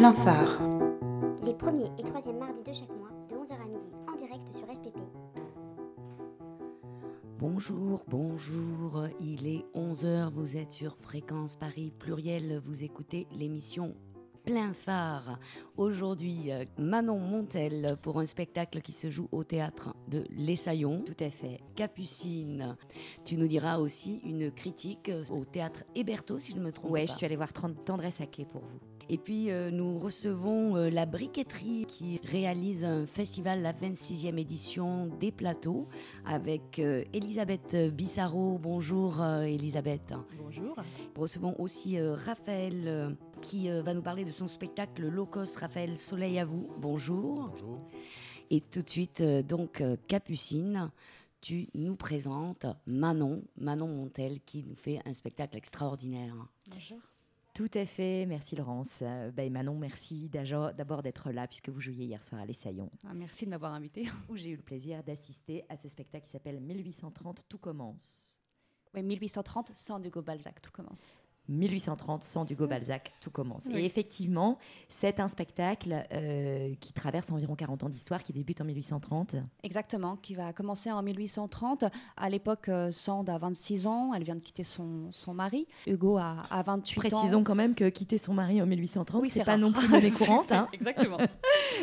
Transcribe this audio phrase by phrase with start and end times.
[0.00, 0.58] plein phare.
[1.44, 4.66] Les premiers et troisièmes mardis de chaque mois, de 11h à midi, en direct sur
[4.66, 4.98] FPP.
[7.38, 13.94] Bonjour, bonjour, il est 11h, vous êtes sur Fréquence Paris Pluriel, vous écoutez l'émission
[14.42, 15.38] plein phare.
[15.76, 21.02] Aujourd'hui, euh, Manon Montel pour un spectacle qui se joue au théâtre de l'Essaillon.
[21.04, 21.60] Tout à fait.
[21.76, 22.74] Capucine,
[23.26, 27.12] tu nous diras aussi une critique au théâtre Héberto, si je me trompe Ouais, pas.
[27.12, 28.89] je suis allée voir Tendresse Quai pour vous.
[29.12, 35.06] Et puis euh, nous recevons euh, la briqueterie qui réalise un festival, la 26e édition
[35.18, 35.88] des plateaux,
[36.24, 38.56] avec euh, Elisabeth Bissaro.
[38.58, 40.14] Bonjour euh, Elisabeth.
[40.40, 40.76] Bonjour.
[41.16, 45.26] Nous recevons aussi euh, Raphaël euh, qui euh, va nous parler de son spectacle Low
[45.26, 45.56] Cost.
[45.56, 46.70] Raphaël Soleil à vous.
[46.78, 47.48] Bonjour.
[47.50, 47.80] Bonjour.
[48.50, 50.92] Et tout de suite, euh, donc euh, Capucine,
[51.40, 56.34] tu nous présentes Manon, Manon Montel, qui nous fait un spectacle extraordinaire.
[56.68, 56.98] Bonjour.
[57.54, 59.02] Tout à fait, merci Laurence.
[59.34, 63.44] Ben, Manon, merci d'abord d'être là puisque vous jouiez hier soir à l'Essaillon, Ah, merci
[63.44, 64.06] de m'avoir invité.
[64.28, 68.36] où j'ai eu le plaisir d'assister à ce spectacle qui s'appelle 1830, tout commence.
[68.94, 71.16] Oui, 1830, sans Hugo Balzac, tout commence.
[71.50, 73.66] 1830, sans Hugo Balzac, tout commence.
[73.66, 73.80] Oui.
[73.80, 78.64] Et effectivement, c'est un spectacle euh, qui traverse environ 40 ans d'histoire, qui débute en
[78.64, 79.36] 1830.
[79.62, 81.84] Exactement, qui va commencer en 1830.
[82.16, 85.66] À l'époque, euh, Sand a 26 ans, elle vient de quitter son, son mari.
[85.86, 87.00] Hugo a, a 28 ans.
[87.18, 89.58] Précisons quand même que quitter son mari en 1830, Oui, c'est pas rare.
[89.60, 90.52] non plus monnaie courante.
[90.52, 90.68] hein.
[90.72, 91.18] Exactement.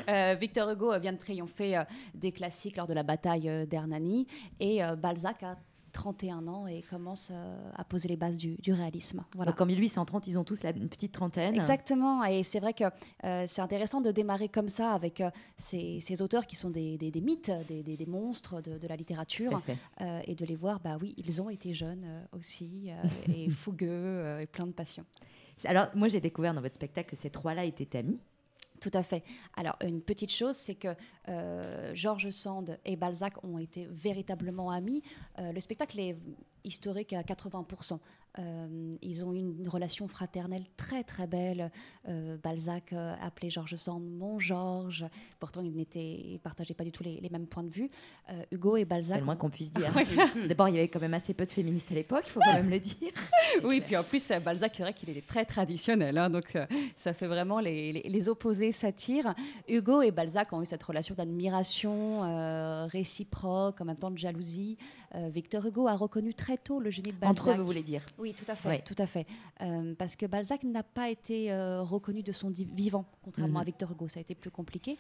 [0.10, 4.28] Euh, Victor Hugo vient de triompher des classiques lors de la bataille d'Hernani
[4.60, 5.58] et Balzac a
[5.98, 9.24] 31 ans et commence euh, à poser les bases du, du réalisme.
[9.36, 9.52] Voilà.
[9.52, 11.56] Donc en 1830, ils ont tous la une petite trentaine.
[11.56, 12.84] Exactement, et c'est vrai que
[13.24, 16.98] euh, c'est intéressant de démarrer comme ça avec euh, ces, ces auteurs qui sont des,
[16.98, 19.60] des- des mythes, des, monstres de, de la littérature,
[20.26, 22.92] et de les voir, bah oui, ils ont été jeunes aussi,
[23.28, 25.04] et fougueux, et plein de passion.
[25.66, 28.20] Alors, moi, j'ai découvert dans votre spectacle que ces trois-là étaient amis.
[28.80, 29.24] Tout à fait.
[29.56, 30.90] Alors, une petite chose, c'est que
[31.30, 35.02] euh, Georges Sand et Balzac ont été véritablement amis.
[35.40, 36.16] Euh, le spectacle est
[36.64, 37.98] historique à 80%.
[38.40, 41.72] Euh, ils ont eu une relation fraternelle très très belle.
[42.08, 45.06] Euh, Balzac appelait Georges Sand mon Georges.
[45.40, 47.88] Pourtant, ils ne partageaient pas du tout les, les mêmes points de vue.
[48.52, 49.20] Hugo et C'est Balzac.
[49.20, 49.92] le moins qu'on puisse dire.
[49.96, 50.06] Ouais.
[50.48, 52.54] D'abord, il y avait quand même assez peu de féministes à l'époque, il faut quand
[52.54, 53.12] même le dire.
[53.64, 56.56] Oui, puis en plus, Balzac, c'est vrai qu'il était très traditionnel, hein, donc
[56.96, 59.34] ça fait vraiment les, les- les opposés s'attirent.
[59.68, 64.78] Hugo et Balzac ont eu cette relation d'admiration euh, réciproque, en même temps de jalousie.
[65.16, 67.40] Euh, Victor Hugo a reconnu très tôt le génie de Balzac.
[67.40, 68.04] Entre eux, vous voulez dire.
[68.18, 69.26] Oui, tout à fait, tout à fait.
[69.62, 73.62] Euh, parce que Balzac n'a pas été reconnu de son vivant, contrairement Mhm.
[73.62, 74.98] à Victor Hugo, ça a été plus compliqué.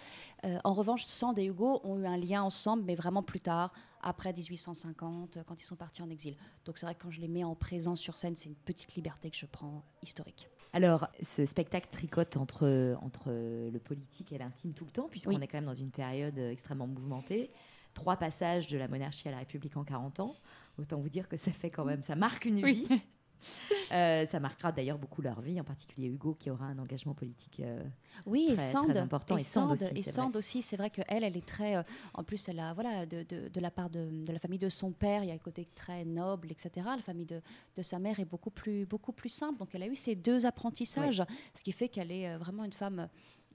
[0.63, 4.31] En revanche, Sand et Hugo ont eu un lien ensemble, mais vraiment plus tard, après
[4.33, 6.35] 1850, euh, quand ils sont partis en exil.
[6.65, 8.95] Donc c'est vrai que quand je les mets en présence sur scène, c'est une petite
[8.95, 10.47] liberté que je prends historique.
[10.73, 15.43] Alors, ce spectacle tricote entre, entre le politique et l'intime tout le temps, puisqu'on Oui.
[15.43, 17.49] est quand même dans une période euh, extrêmement mouvementée.
[17.93, 20.35] Trois passages de la monarchie à la République en 40 ans.
[20.77, 22.85] Autant vous dire que ça fait quand même, ça marque une Oui.
[22.89, 23.01] vie.
[23.93, 27.61] Euh, ça marquera d'ailleurs beaucoup leur vie, en particulier Hugo qui aura un engagement politique.
[27.61, 27.81] euh,
[28.25, 29.37] Oui, et Très- Sand, très important.
[29.37, 31.77] Et Sand aussi, et c'est Sand aussi, c'est vrai qu'elle, elle est très.
[31.77, 31.83] euh,
[32.13, 34.67] en plus, elle a, voilà, de, de- de la part de, de la famille de
[34.67, 36.69] son père, il y a un côté très noble, etc.
[36.97, 37.41] La famille de,
[37.81, 39.57] sa mère est beaucoup plus, beaucoup plus simple.
[39.57, 43.07] Donc, elle a eu ces deux apprentissages, ce qui fait qu'elle est vraiment une femme.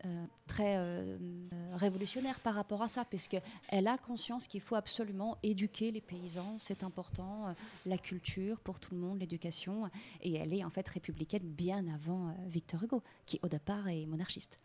[0.05, 1.17] Euh, très euh,
[1.53, 6.57] euh, révolutionnaire par rapport à ça, puisqu'elle a conscience qu'il faut absolument éduquer les paysans,
[6.59, 7.55] c'est important,
[7.87, 9.89] la culture pour tout le monde, l'éducation,
[10.21, 14.59] et elle est en fait républicaine bien avant Victor Hugo, qui au départ est monarchiste.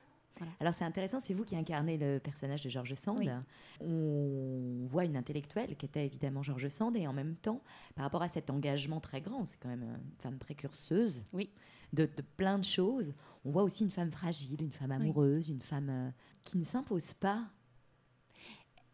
[0.60, 3.18] Alors c'est intéressant, c'est vous qui incarnez le personnage de Georges Sand.
[3.20, 3.30] Oui.
[3.82, 7.62] On voit une intellectuelle qui était évidemment Georges Sand et en même temps,
[7.96, 11.50] par rapport à cet engagement très grand, c'est quand même une femme précurseuse Oui.
[11.94, 13.14] de, de plein de choses,
[13.46, 16.10] on voit aussi une femme fragile, une femme amoureuse, une femme euh,
[16.44, 17.44] qui ne s'impose pas,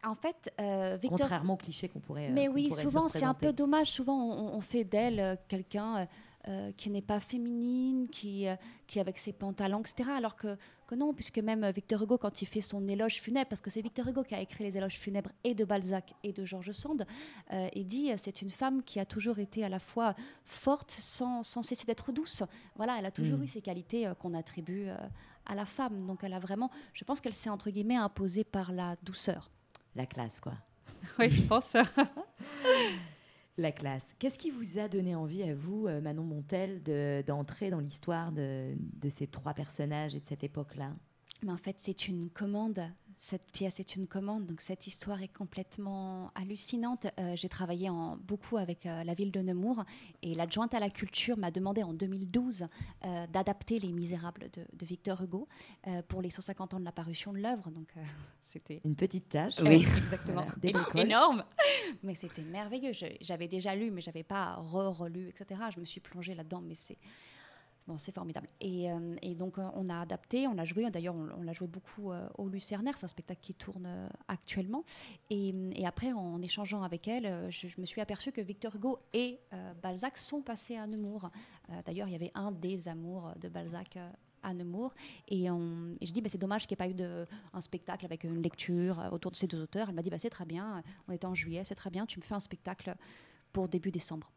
[0.04, 1.18] En fait, euh, Victor.
[1.18, 2.28] contrairement au cliché qu'on pourrait.
[2.28, 3.90] euh, Mais oui, pourrait souvent c'est un peu dommage.
[3.90, 6.06] Souvent on, on fait d'elle quelqu'un
[6.48, 8.56] euh, qui n'est pas féminine, qui, euh,
[8.86, 10.10] qui est avec ses pantalons, etc.
[10.14, 13.48] Alors que, que non, puisque même euh, Victor Hugo, quand il fait son éloge funèbre,
[13.48, 16.32] parce que c'est Victor Hugo qui a écrit les éloges funèbres et de Balzac et
[16.32, 17.06] de Georges Sand,
[17.52, 20.14] euh, il dit euh, c'est une femme qui a toujours été à la fois
[20.44, 22.42] forte sans, sans cesser d'être douce.
[22.76, 23.44] Voilà, elle a toujours Mm.
[23.44, 24.88] eu ces qualités qu'on attribue
[25.46, 26.06] à la femme.
[26.06, 29.50] Donc elle a vraiment, je pense qu'elle s'est entre guillemets imposée par la douceur.
[29.96, 30.52] La classe, quoi.
[31.18, 31.74] Oui, je pense.
[33.56, 34.14] La classe.
[34.18, 38.32] Qu'est-ce qui vous a donné envie à vous, euh, Manon Montel, de- d'entrer dans l'histoire
[38.32, 40.92] de, de ces trois personnages et de cette époque-là?
[41.44, 42.80] Mais en fait, c'est une commande.
[43.24, 47.06] Cette pièce est une commande, donc cette histoire est complètement hallucinante.
[47.18, 49.82] Euh, j'ai travaillé en, beaucoup avec euh, la ville de Nemours
[50.20, 52.66] et l'adjointe à la culture m'a demandé en 2012
[53.06, 55.48] euh, d'adapter Les Misérables de, de Victor Hugo
[56.08, 57.70] pour les 150 ans de la parution de l'œuvre.
[57.70, 57.94] Donc
[58.42, 59.58] c'était Une petite tâche.
[59.62, 59.86] Oui.
[59.96, 61.44] exactement Voilà, énorme.
[62.02, 62.92] Mais c'était merveilleux.
[63.22, 65.62] J'avais déjà lu, mais j'avais pas re-relu, etc.
[65.74, 66.98] Je me suis plongée là-dedans, mais c'est
[67.86, 68.48] Bon, c'est formidable.
[68.62, 70.90] Et, euh, et donc, euh, on a adapté, on l'a joué.
[70.90, 72.96] D'ailleurs, on, on l'a joué beaucoup euh, au Lucernaire.
[72.96, 74.84] C'est un spectacle qui tourne euh, actuellement.
[75.28, 78.98] Et, et après, en échangeant avec elle, je, je me suis aperçue que Victor Hugo
[79.12, 79.38] et
[79.82, 81.28] Balzac sont passés à Nemours.
[81.84, 83.98] D'ailleurs, il y avait un des amours de Balzac.
[84.42, 84.92] à Nemours
[85.28, 87.60] et, on- et je dis bah, c'est dommage qu'il n'y ait pas eu de, un
[87.62, 90.44] spectacle avec une lecture autour de ces deux auteurs elle m'a dit bah, c'est très
[90.44, 92.94] bien on était en juillet c'est très bien tu me fais un spectacle
[93.54, 94.30] pour début décembre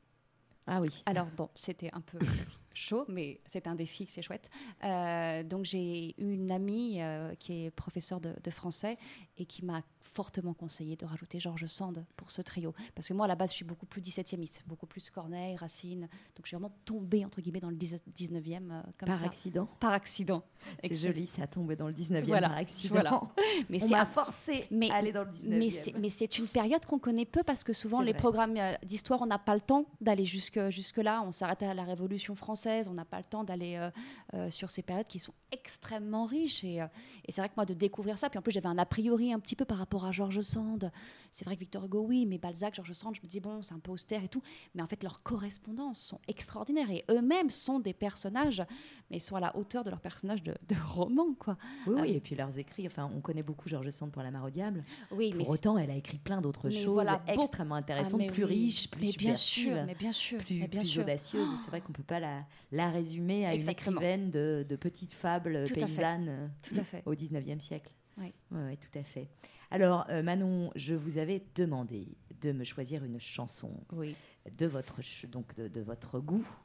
[0.65, 1.03] Ah oui.
[1.05, 2.19] alors bon, c'était un peu
[2.77, 4.49] chaud, mais c'est un défi, c'est chouette.
[4.83, 8.97] Euh, donc j'ai une amie euh, qui est professeure de, de français
[9.37, 12.73] et qui m'a fortement conseillé de rajouter Georges Sand pour ce trio.
[12.95, 16.01] Parce que moi, à la base, je suis beaucoup plus 17e, beaucoup plus Corneille, Racine.
[16.01, 16.09] Donc
[16.43, 19.25] je suis vraiment tombée, entre guillemets, dans le 19e euh, comme Par ça.
[19.25, 19.67] accident.
[19.79, 20.43] Par accident.
[20.83, 22.93] C'est joli, ça tombe dans le 19e Voilà, par accident.
[22.95, 23.21] voilà.
[23.69, 25.97] Mais On c'est m'a forcé mais- à aller dans le 19e.
[25.99, 28.19] mais c'est- une période qu'on connaît peu parce que souvent les vrai.
[28.19, 31.23] programmes d'histoire, on n'a pas le temps d'aller jusque, jusque là.
[31.25, 33.89] On s'arrête à la Révolution française, on n'a pas le temps d'aller euh,
[34.33, 36.63] euh, sur ces périodes qui sont extrêmement riches.
[36.63, 36.87] Et, euh,
[37.25, 39.33] et c'est vrai que moi de découvrir ça, puis en plus j'avais un a priori
[39.33, 40.91] un petit peu par rapport à Georges Sand.
[41.31, 43.73] C'est vrai que Victor Hugo, oui, mais Balzac, Georges Sand, je me dis bon, c'est
[43.73, 44.41] un peu austère et tout.
[44.75, 48.63] Mais en fait leurs correspondances sont extraordinaires et eux-mêmes sont des personnages,
[49.09, 51.57] mais ils sont à la hauteur de leurs personnages de, de romans, quoi.
[51.85, 52.07] Oui, oui, Ah.
[52.07, 54.83] et puis leurs écrits, enfin, on connaît beaucoup Georges Sand pour La Mare au Diable.
[55.11, 58.27] Oui, mais Pour autant, elle a écrit plein d'autres choses voilà, extrêmement Ah, intéressantes, mais
[58.27, 58.49] plus oui.
[58.65, 61.03] riches, plus mais bien sûr, mais bien sûr, plus, mais bien plus sûr.
[61.03, 61.47] audacieuses.
[61.53, 63.99] Et c'est vrai qu'on ne peut pas la, la résumer à Exactement.
[64.01, 67.03] une écrivaine de, de petites fables Tout paysannes euh, Tout à fait.
[67.05, 67.91] au 19e siècle.
[68.17, 68.33] Oui.
[68.51, 69.29] Ouais, ouais, tout à fait.
[69.71, 72.07] Alors, euh, Manon, je vous avais demandé
[72.41, 74.15] de me choisir une chanson Oui.
[74.57, 76.47] de votre, donc de, de votre goût.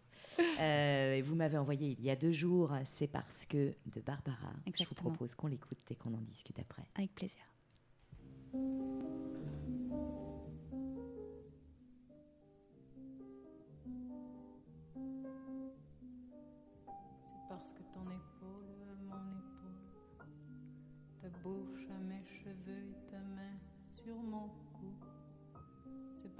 [0.61, 4.53] Euh, et vous m'avez envoyé il y a deux jours, c'est parce que de Barbara.
[4.75, 6.85] Je vous propose qu'on l'écoute et qu'on en discute après.
[6.95, 7.43] Avec plaisir.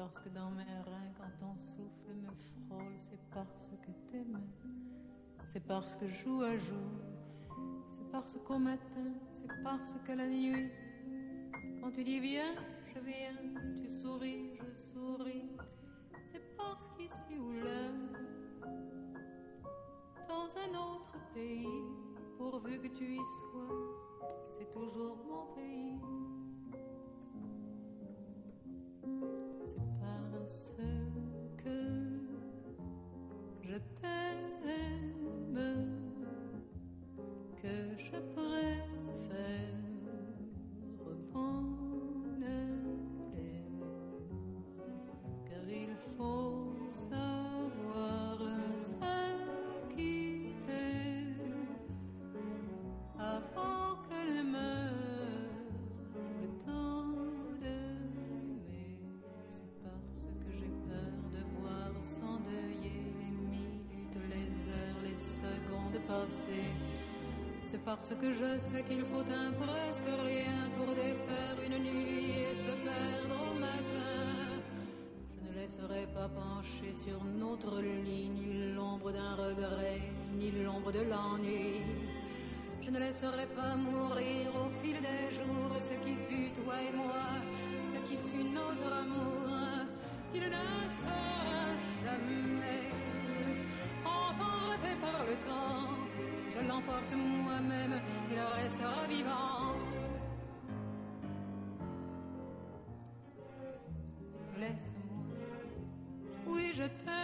[0.03, 2.33] Parce que dans mes reins, quand ton souffle me
[2.67, 3.71] frôle, c'est parce
[4.11, 4.41] que mains,
[5.53, 6.91] c'est parce que jour à jour,
[7.97, 10.73] c'est parce qu'au matin, c'est parce que la nuit,
[11.81, 12.53] quand tu dis viens,
[12.93, 13.37] je viens,
[13.81, 15.53] tu souris, je souris.
[16.33, 17.87] C'est parce qu'ici ou là,
[20.29, 21.85] dans un autre pays,
[22.39, 24.27] pourvu que tu y sois,
[24.59, 26.01] c'est toujours mon pays.
[34.03, 34.22] Je
[68.13, 72.69] parce que je sais qu'il faut un presque rien pour défaire une nuit et se
[72.69, 74.61] perdre au matin.
[75.35, 80.03] Je ne laisserai pas pencher sur notre lit ni l'ombre d'un regret,
[80.35, 81.81] ni l'ombre de l'ennui.
[82.83, 87.25] Je ne laisserai pas mourir au fil des jours ce qui fut toi et moi,
[87.95, 89.49] ce qui fut notre amour.
[90.35, 90.65] Il ne
[91.01, 91.65] sera
[92.05, 92.91] jamais
[94.05, 96.03] emporté par le temps.
[96.55, 97.13] Je l'emporte
[98.63, 99.75] restera vivant.
[104.59, 105.37] Laisse-moi,
[106.47, 107.22] oui je t'aime,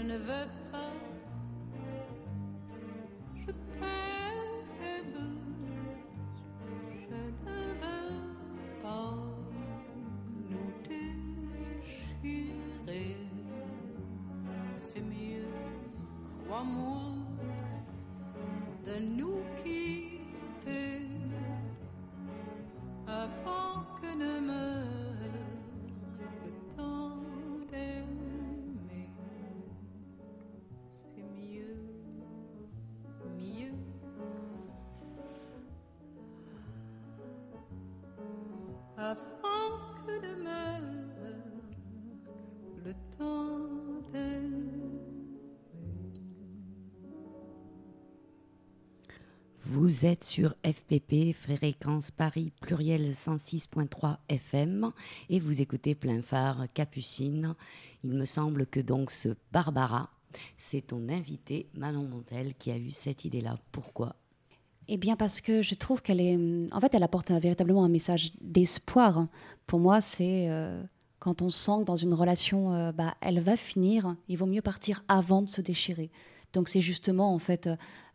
[0.00, 0.59] je ne veux
[49.90, 54.92] Vous êtes sur FPP, Fréquence Paris pluriel 106.3 FM
[55.28, 57.56] et vous écoutez plein phare Capucine.
[58.04, 60.08] Il me semble que donc ce Barbara,
[60.58, 63.58] c'est ton invité Manon Montel qui a eu cette idée-là.
[63.72, 64.14] Pourquoi?
[64.86, 66.38] Eh bien, parce que je trouve qu'elle est.
[66.72, 69.26] En fait, elle apporte véritablement un message d'espoir.
[69.66, 70.80] Pour moi, c'est euh,
[71.18, 74.62] quand on sent que dans une relation, euh, bah, elle va finir, il vaut mieux
[74.62, 76.12] partir avant de se déchirer.
[76.52, 77.68] Donc, c'est justement, en fait,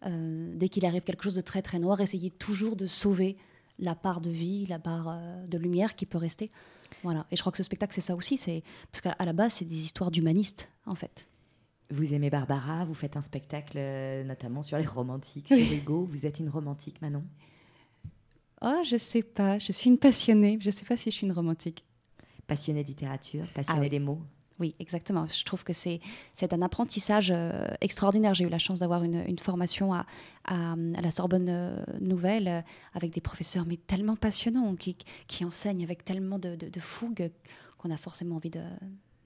[0.05, 3.37] euh, dès qu'il arrive quelque chose de très, très noir, essayer toujours de sauver
[3.79, 6.51] la part de vie, la part euh, de lumière qui peut rester.
[7.03, 7.25] Voilà.
[7.31, 8.37] Et je crois que ce spectacle, c'est ça aussi.
[8.37, 11.27] C'est Parce qu'à la base, c'est des histoires d'humanistes, en fait.
[11.91, 16.05] Vous aimez Barbara, vous faites un spectacle euh, notamment sur les romantiques, sur Hugo.
[16.09, 17.23] Vous êtes une romantique, Manon?
[18.61, 19.59] Oh, je sais pas.
[19.59, 20.57] Je suis une passionnée.
[20.59, 21.83] Je sais pas si je suis une romantique.
[22.47, 23.89] Passionnée de littérature, passionnée Ah oui.
[23.89, 24.21] des mots.
[24.59, 25.25] Oui, exactement.
[25.27, 25.99] Je trouve que c'est
[26.33, 28.33] c'est un apprentissage euh, extraordinaire.
[28.33, 30.05] J'ai eu la chance d'avoir une, une formation à,
[30.45, 32.61] à, à la Sorbonne euh, Nouvelle euh,
[32.93, 34.95] avec des professeurs mais tellement passionnants qui,
[35.27, 37.31] qui enseignent avec tellement de, de- de fougue
[37.77, 38.61] qu'on a forcément envie de-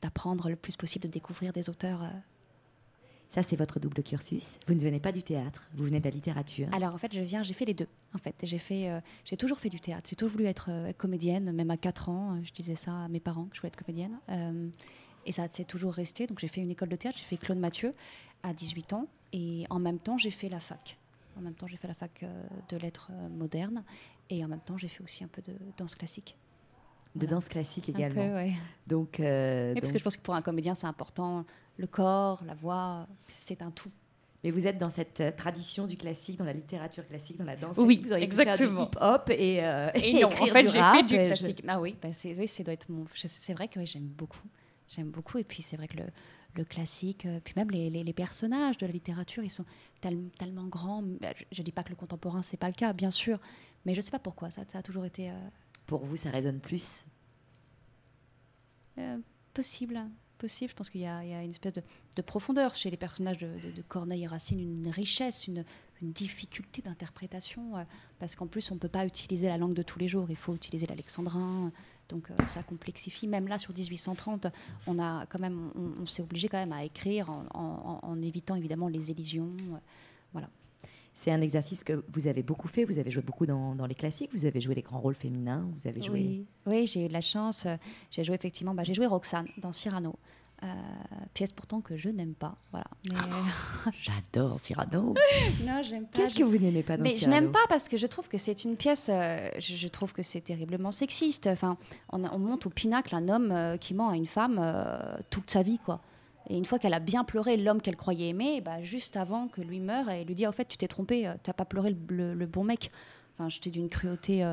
[0.01, 2.01] d'apprendre le plus possible, de découvrir des auteurs.
[3.29, 4.59] Ça, c'est votre double cursus.
[4.67, 6.67] Vous ne venez pas du théâtre, vous venez de la littérature.
[6.71, 7.87] Alors en fait, je viens, j'ai fait les deux.
[8.15, 10.09] En fait, j'ai fait, euh, j'ai toujours fait du théâtre.
[10.09, 12.33] J'ai toujours voulu être euh, comédienne, même à 4 ans.
[12.33, 14.17] euh, Je disais ça à mes parents que je voulais être comédienne.
[15.29, 16.25] Et ça c'est toujours resté.
[16.27, 17.17] Donc j'ai fait une école de théâtre.
[17.19, 17.91] J'ai fait Claude Mathieu
[18.43, 19.07] à 18 ans.
[19.31, 20.97] Et en même temps, j'ai fait la fac.
[21.37, 23.83] En même temps, j'ai fait la fac euh, de lettres euh, modernes.
[24.31, 26.35] Et en même temps, j'ai fait aussi un peu de danse classique.
[27.15, 28.27] de danse classique Un également.
[28.27, 28.53] peu, ouais.
[28.87, 31.45] Donc, euh, Oui, parce que je pense que pour un comédien, c'est important.
[31.77, 33.91] Le corps, la voix, c'est un tout.
[34.43, 37.55] Mais vous êtes dans cette euh, tradition du classique, dans la littérature classique, dans la
[37.55, 38.05] danse Oui, classique.
[38.07, 38.55] Vous auriez exactement.
[38.55, 41.63] pu faire du hip-hop et, euh, Et non, en fait, j'ai fait du je- classique.
[41.67, 42.49] Ah oui, bah, c'est, oui,
[43.53, 44.41] vrai que oui, j'aime beaucoup.
[44.89, 45.37] J'aime beaucoup.
[45.37, 46.05] Et puis, c'est vrai que le,
[46.55, 49.65] le classique, euh, puis même les, les- les personnages de la littérature, ils sont
[50.01, 51.03] tel- tellement grands.
[51.03, 53.39] Bah, Je ne dis pas que le contemporain, c'est pas le cas, bien sûr.
[53.85, 54.49] Mais je ne sais pas pourquoi.
[54.49, 55.33] Ça, ça a toujours été euh,
[55.85, 57.05] Pour vous, ça résonne plus?
[58.97, 59.17] Euh,
[59.53, 59.99] possible.
[60.37, 60.71] Possible.
[60.71, 61.83] Je pense qu'il y, a il y a une espèce de,
[62.15, 65.63] de profondeur chez les personnages de, de- de Corneille et Racine, une richesse, une,
[66.01, 67.77] une difficulté d'interprétation.
[67.77, 67.83] euh,
[68.19, 70.25] parce qu'en plus, on ne peut pas utiliser la langue de tous les jours.
[70.29, 71.71] Il faut utiliser l'alexandrin.
[72.09, 73.27] Donc, euh, ça complexifie.
[73.27, 74.47] Même là, sur 1830,
[74.87, 78.21] on, a quand même, on, on s'est obligé quand même à écrire en, en- en
[78.21, 79.51] évitant évidemment les élisions.
[80.35, 80.39] euh,
[81.13, 82.83] C'est un exercice que vous avez beaucoup fait.
[82.85, 84.31] Vous avez joué beaucoup dans, dans les classiques.
[84.33, 85.67] Vous avez joué les grands rôles féminins.
[85.75, 86.19] Vous avez joué.
[86.19, 87.67] Oui, oui j'ai eu de la chance.
[88.09, 90.15] J'ai joué effectivement, bah, j'ai joué Roxane dans Cyrano.
[90.61, 90.67] Euh,
[91.33, 92.57] pièce pourtant que je n'aime pas.
[92.71, 92.87] Voilà.
[93.09, 93.15] Mais,
[94.01, 95.13] J'adore Cyrano.
[95.65, 96.17] non, j'aime pas.
[96.19, 98.27] Qu'est-ce je- que vous n'aimez pas dans Mais je n'aime pas parce que je trouve
[98.27, 99.07] que c'est une pièce.
[99.09, 101.47] euh, je, je trouve que c'est terriblement sexiste.
[101.47, 101.77] Enfin,
[102.11, 104.99] on, monte au pinacle un homme euh, qui ment à une femme euh,
[105.29, 106.01] toute sa vie, quoi.
[106.49, 109.61] Et une fois qu'elle a bien pleuré l'homme qu'elle croyait aimer, bah, juste avant que
[109.61, 111.31] lui meure, elle lui dit "En fait, tu t'es trompé.
[111.43, 112.91] Tu n'as pas pleuré le, le- le bon mec."
[113.37, 114.43] Enfin, j'étais d'une cruauté.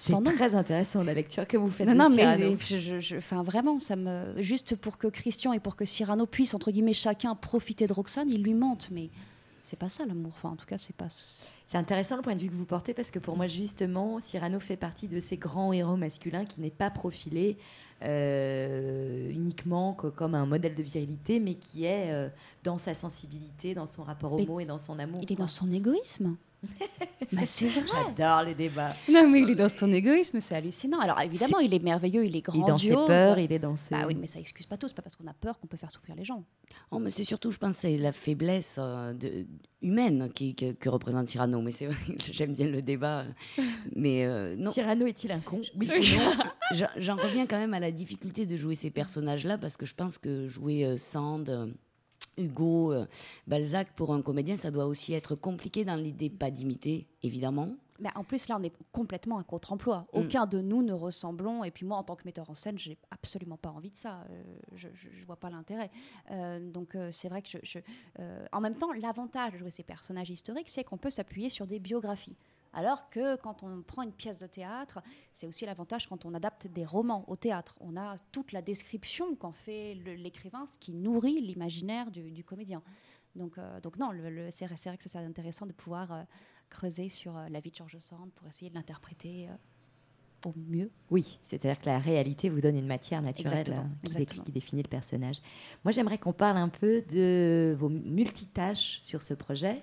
[0.00, 2.56] C'est très intéressant la lecture que vous faites Non, de non, mais Cyrano.
[2.60, 6.24] je, je- je- enfin, vraiment, ça me juste pour que Christian et pour que Cyrano
[6.24, 9.10] puissent entre guillemets chacun profiter de Roxane, ils lui mentent, mais
[9.62, 10.32] c'est pas ça l'amour.
[10.36, 11.08] Enfin, en tout cas, c'est pas.
[11.66, 14.60] C'est intéressant le point de vue que vous portez parce que pour moi, justement, Cyrano
[14.60, 17.58] fait partie de ces grands héros masculins qui n'est pas profilé
[18.04, 22.28] euh, uniquement co- comme un modèle de virilité, mais qui est euh,
[22.64, 25.20] dans sa sensibilité, dans son rapport au mot et dans son amour.
[25.22, 26.36] Il est dans son égoïsme.
[27.32, 27.82] Mais c'est vrai.
[28.16, 28.94] J'adore les débats.
[29.08, 30.98] Non, mais il est dans son égoïsme, c'est hallucinant.
[30.98, 33.06] Alors évidemment, il est merveilleux, il est Il est dans ses grandiose.
[33.06, 33.94] peurs, il est dans ses...
[33.94, 34.88] Bah oui, mais ça excuse pas tout.
[34.88, 36.42] C'est pas parce qu'on a peur qu'on peut faire souffrir les gens.
[36.90, 39.46] Oh, mais c'est surtout, je pense, c'est la faiblesse euh, de-
[39.82, 41.60] humaine qui, que, que représente Cyrano.
[41.60, 41.96] Mais c'est vrai,
[42.32, 43.24] j'aime bien le débat.
[43.94, 45.60] Mais euh, non, Cyrano est-il un con?
[45.78, 45.88] Oui
[46.72, 49.94] j'en- j'en reviens quand même à la difficulté de jouer ces personnages-là parce que je
[49.94, 51.66] pense que jouer euh, Sand, euh,
[52.38, 53.06] Hugo, euh,
[53.46, 57.68] Balzac pour un comédien, ça doit aussi être compliqué dans l'idée pas d'imiter, évidemment.
[58.00, 60.06] Mais en plus, là, on est complètement un contre-emploi.
[60.14, 60.18] Mm.
[60.18, 61.64] Aucun de nous ne ressemblons.
[61.64, 64.24] Et puis moi, en tant que metteur en scène, j'ai absolument pas envie de ça.
[64.30, 64.42] Euh,
[64.76, 65.90] je, je vois pas l'intérêt.
[66.30, 67.58] Euh, donc euh, c'est vrai que je.
[67.64, 67.78] je-
[68.52, 71.80] en même temps, l'avantage de jouer ces personnages historiques, c'est qu'on peut s'appuyer sur des
[71.80, 72.36] biographies.
[72.72, 75.00] Alors que quand on prend une pièce de théâtre,
[75.34, 77.74] c'est aussi l'avantage quand on adapte des romans au théâtre.
[77.80, 82.82] On a toute la description qu'en fait l'écrivain, ce qui nourrit l'imaginaire du, du comédien.
[83.36, 86.22] Donc, euh, donc non, le, le- c'est vrai que c'est intéressant de pouvoir euh,
[86.70, 89.48] creuser sur euh, la vie de Georges Sand pour essayer de l'interpréter
[90.46, 90.90] au mieux.
[91.10, 94.24] Oui, c'est-à-dire que la réalité vous donne une matière naturelle Exactement, qui, exactement.
[94.42, 95.36] décrit- qui définit le personnage.
[95.84, 99.82] Moi, j'aimerais qu'on parle un peu de vos multitâches sur ce projet,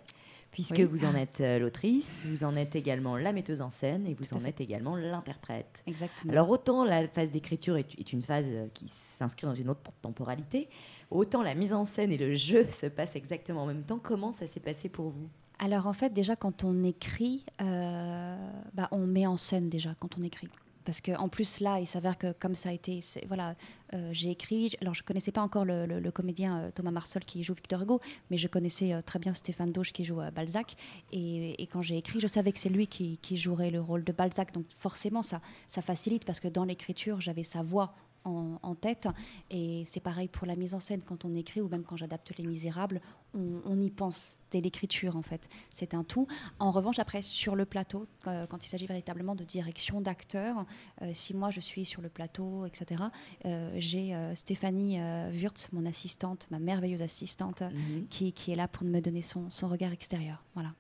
[0.56, 0.84] puisque Oui.
[0.86, 4.34] vous en êtes euh, l'autrice, vous en êtes également la metteuse en scène et vous
[4.34, 4.48] en fait.
[4.48, 5.84] êtes également l'interprète.
[5.86, 6.32] Exactement.
[6.32, 9.92] Alors autant la phase d'écriture est, est une phase euh, qui s'inscrit dans une autre
[10.02, 10.70] temporalité,
[11.12, 14.00] autant la mise en scène et le jeu se passent exactement en même temps.
[14.02, 15.28] Comment ça s'est passé pour vous?
[15.60, 18.38] Alors en fait, déjà quand on écrit, euh,
[18.74, 20.48] bah, on met en scène déjà quand on écrit.
[20.86, 23.56] Parce qu'en plus là, il s'avère que comme ça a été, voilà,
[23.94, 24.72] euh, j'ai écrit.
[24.82, 28.00] Alors je connaissais pas encore le, comédien euh, Thomas Marsol qui joue Victor Hugo,
[28.30, 30.76] mais je connaissais euh, très bien Stéphane Dauche qui joue Balzac.
[31.12, 34.04] Et, et quand j'ai écrit, je savais que c'est lui qui, qui jouerait le rôle
[34.04, 34.54] de Balzac.
[34.54, 37.94] Donc forcément, ça, ça facilite parce que dans l'écriture, j'avais sa voix
[38.26, 39.08] en, en tête.
[39.50, 42.36] Et c'est pareil pour la mise en scène quand on écrit ou même quand j'adapte
[42.38, 43.02] Les Misérables,
[43.34, 45.50] on, on y pense dès l'écriture en fait.
[45.74, 46.28] C'est un tout.
[46.60, 50.66] En revanche, après sur le plateau, euh, quand il s'agit véritablement de direction d'acteur,
[51.02, 53.04] euh, si moi je suis sur le plateau, etc.,
[53.46, 55.00] euh, j'ai Stéphanie
[55.32, 57.64] Wurtz, mon assistante, ma merveilleuse assistante,
[58.10, 60.44] qui, qui est là pour me donner son, son regard extérieur.
[60.54, 60.74] Voilà.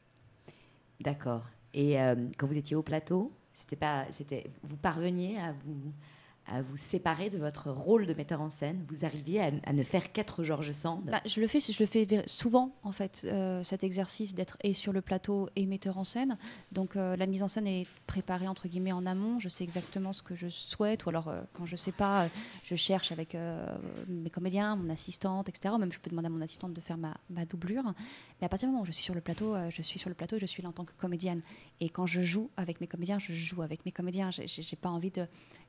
[0.99, 1.43] D'accord.
[1.73, 1.97] Et
[2.37, 5.93] quand vous étiez au plateau, c'était pas, c'était, vous parveniez à vous,
[6.47, 8.85] à vous séparer de votre rôle de metteur en scène.
[8.87, 11.03] Vous arriviez à, ne faire qu'être Georges Sand.
[11.05, 14.73] Bah, je le fais, je le fais souvent en fait, euh, cet exercice d'être et
[14.73, 16.37] sur le plateau et metteur en scène.
[16.71, 19.39] Donc euh, la mise en scène est préparée entre guillemets en amont.
[19.39, 22.27] Je sais exactement ce que je souhaite, ou alors euh, quand je sais pas,
[22.63, 23.35] je cherche avec
[24.07, 25.73] mes comédiens, mon assistante, etc.
[25.79, 27.93] Même je peux demander à mon assistante de faire ma, doublure.
[28.39, 30.15] Mais à partir du moment où je suis sur le plateau, je suis sur le
[30.15, 31.41] plateau je suis là en tant que comédienne.
[31.79, 34.31] Et quand je joue avec mes comédiens, je joue avec mes comédiens.
[34.31, 35.27] J'ai j'ai pas envie de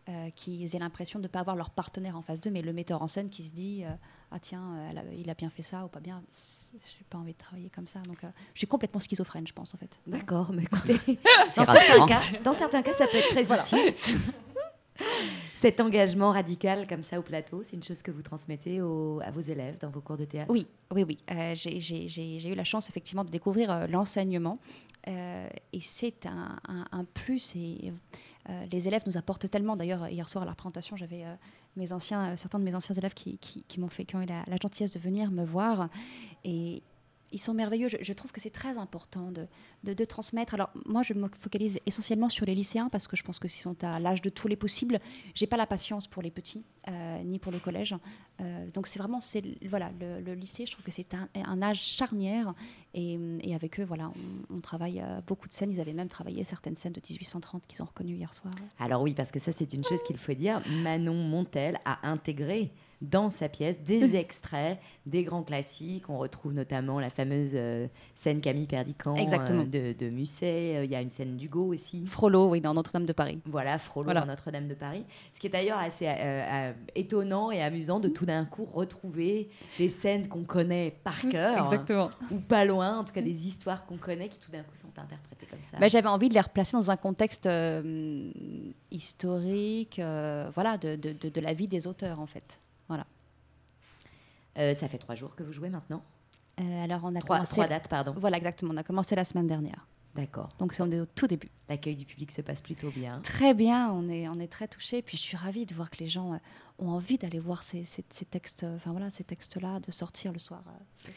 [0.08, 2.72] euh, qu'ils aient l'impression de ne pas avoir leur partenaire en face d'eux, mais le
[2.72, 3.88] metteur en scène qui se dit euh,
[4.30, 6.22] ah tiens, euh, elle a- il a bien fait ça ou pas bien.
[6.30, 8.00] C'est- J'ai pas envie de travailler comme ça.
[8.02, 9.98] Donc, euh, je suis complètement schizophrène, je pense en fait.
[10.06, 10.94] D'accord, mais écoutez,
[11.56, 13.94] dans certains, cas, dans certains cas, ça peut être très utile.
[15.54, 19.40] Cet engagement radical comme ça au plateau, c'est une chose que vous transmettez à vos
[19.40, 20.50] élèves dans vos cours de théâtre?
[20.50, 21.18] Oui, oui, oui.
[21.54, 24.54] J'ai- eu la chance effectivement de découvrir l'enseignement
[25.06, 27.56] et c'est un, un- un plus.
[27.56, 27.92] Et
[28.70, 29.76] les élèves nous apportent tellement.
[29.76, 31.34] D'ailleurs, hier soir à la présentation, j'avais euh,
[31.76, 33.38] mes anciens, euh, certains de mes anciens élèves qui
[33.78, 35.88] m'ont fait, qui ont eu la, la gentillesse de venir me voir
[36.44, 36.82] et
[37.32, 37.88] ils sont merveilleux.
[37.88, 39.46] Je, trouve que c'est très important de,
[39.84, 40.54] de- transmettre.
[40.54, 43.62] Alors moi, je me focalise essentiellement sur les lycéens parce que je pense que s'ils
[43.62, 45.00] sont à l'âge de tous les possibles,
[45.34, 47.94] j'ai pas la patience pour les petits euh, ni pour le collège.
[48.40, 49.20] Euh, donc c'est vraiment
[49.68, 50.66] voilà le, lycée.
[50.66, 52.54] Je trouve que c'est un, un âge charnière
[52.94, 54.12] et, et avec eux voilà
[54.50, 55.72] on, on travaille euh, beaucoup de scènes.
[55.72, 58.54] Ils avaient même travaillé certaines scènes de 1830 qu'ils ont reconnues hier soir.
[58.78, 60.60] Alors oui, parce que ça, c'est une chose qu'il faut dire.
[60.82, 66.08] Manon Montel a intégré dans sa pièce des extraits des grands classiques.
[66.08, 69.62] On retrouve notamment la fameuse euh, scène Camille Perdican Exactement.
[69.62, 70.76] euh, de, de Musset.
[70.76, 72.04] Euh, Il y a une scène d'Hugo aussi.
[72.06, 73.38] Frollo, oui, dans Notre-Dame de Paris.
[73.46, 74.20] Voilà, Frollo Voilà.
[74.22, 75.04] dans Notre-Dame de Paris.
[75.34, 76.08] Ce qui est d'ailleurs assez
[76.94, 81.64] étonnant et amusant de tout d'un coup retrouver des scènes qu'on connaît par cœur.
[81.64, 82.10] Exactement.
[82.30, 84.88] Ou pas loin, en tout cas des histoires qu'on connaît qui tout d'un coup sont
[84.96, 85.76] interprétées comme ça.
[85.78, 88.30] Bah, J'avais envie de les replacer dans un contexte euh,
[88.90, 90.00] historique,
[90.54, 92.58] voilà, de, de- de- de la vie des auteurs en fait.
[94.58, 96.02] Euh, ça fait trois jours que vous jouez maintenant
[96.60, 97.52] Euh, alors on a trois, commencé.
[97.52, 98.14] trois dates, pardon.
[98.16, 98.72] Voilà, exactement.
[98.72, 99.86] On a commencé la semaine dernière.
[100.16, 100.48] D'accord.
[100.58, 101.50] Donc c'est on est au tout début.
[101.68, 103.20] L'accueil du public se passe plutôt bien.
[103.22, 105.02] Très bien, on est, on est très touchés.
[105.02, 106.36] Puis je suis ravie de voir que les gens euh,
[106.78, 110.32] ont envie d'aller voir ces, ces- ces textes, euh, enfin voilà, ces textes-là, de sortir
[110.32, 110.62] le soir.
[110.68, 111.10] euh.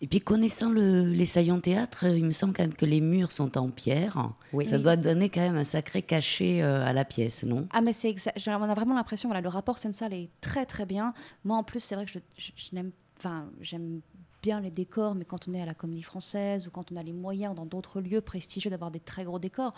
[0.00, 3.32] Et puis connaissant le, les saillants théâtre, il me semble quand même que les murs
[3.32, 4.32] sont en pierre.
[4.52, 4.66] Oui.
[4.66, 7.66] Ça doit donner quand même un sacré cachet euh, à la pièce, non?
[7.72, 10.66] Ah mais c'est exa- j'ai- on a vraiment l'impression, voilà, le rapport scène-salle est très
[10.66, 11.14] très bien.
[11.44, 14.00] Moi en plus, c'est vrai que je, je- je n'aime, enfin j'aime
[14.44, 17.02] bien les décors, mais quand on est à la Comédie Française ou quand on a
[17.02, 19.72] les moyens dans d'autres lieux prestigieux d'avoir des très gros décors,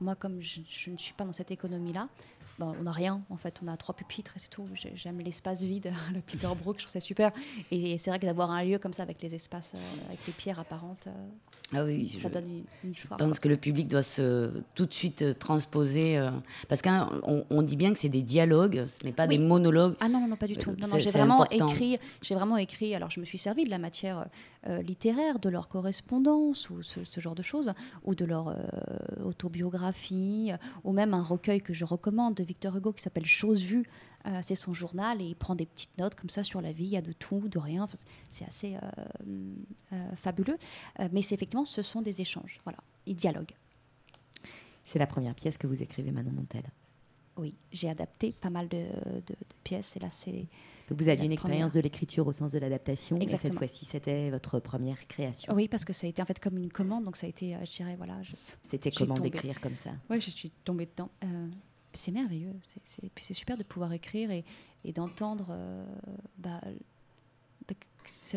[0.00, 2.08] moi, comme je, ne suis pas dans cette économie-là,
[2.58, 4.66] ben, on n'a rien en fait, on a trois pupitres et c'est tout.
[4.74, 7.32] J'ai- J'aime l'espace vide, le Peter Brook, je trouve ça super.
[7.70, 10.32] Et, c'est vrai que d'avoir un lieu comme ça avec les espaces, euh, avec les
[10.32, 11.28] pierres apparentes, euh,
[11.72, 13.18] Ah oui, ça je- donne une, une Je histoire.
[13.18, 16.30] pense que le public doit se tout de suite euh, transposer euh,
[16.68, 19.38] parce qu'on on dit bien que c'est des dialogues, ce n'est pas Oui.
[19.38, 19.94] des monologues.
[20.00, 20.70] Ah non, non, pas du tout.
[20.70, 21.68] Non, non, c'est- j'ai vraiment important.
[21.68, 21.98] écrit.
[22.22, 22.94] J'ai vraiment écrit.
[22.94, 24.26] Alors, je me suis servi de la matière
[24.66, 27.72] euh, littéraire, de leur correspondance ou ce, ce genre de choses,
[28.04, 28.54] ou de leur euh,
[29.24, 30.52] autobiographie,
[30.84, 33.86] ou même un recueil que je recommande de Victor Hugo qui s'appelle Choses vues.
[34.26, 36.84] Euh, c'est son journal et il prend des petites notes comme ça sur la vie.
[36.84, 37.82] Il y a de tout, de rien.
[37.82, 37.98] Enfin,
[38.30, 38.80] c'est assez euh,
[39.92, 40.56] euh, fabuleux.
[41.12, 42.60] Mais c'est effectivement, ce sont des échanges.
[42.64, 43.54] Voilà, ils dialoguent.
[44.84, 46.64] C'est la première pièce que vous écrivez, Manon Montel.
[47.36, 50.46] Oui, j'ai adapté pas mal de, de- de pièces et là, c'est
[50.88, 54.30] Donc vous aviez une expérience de l'écriture au sens de l'adaptation, et cette fois-ci, c'était
[54.30, 55.52] votre première création.
[55.52, 57.56] Oui, parce que ça a été en fait comme une commande, donc ça a été,
[57.64, 58.18] je dirais, voilà.
[58.62, 59.90] C'était comment d'écrire comme ça?
[60.08, 61.10] Ouais, je suis tombée dedans.
[61.24, 61.48] Euh,
[61.98, 62.52] c'est merveilleux.
[62.84, 64.44] C'est, puis c'est super de pouvoir écrire et,
[64.84, 65.84] et d'entendre euh,
[66.38, 66.60] bah,
[67.68, 67.74] bah,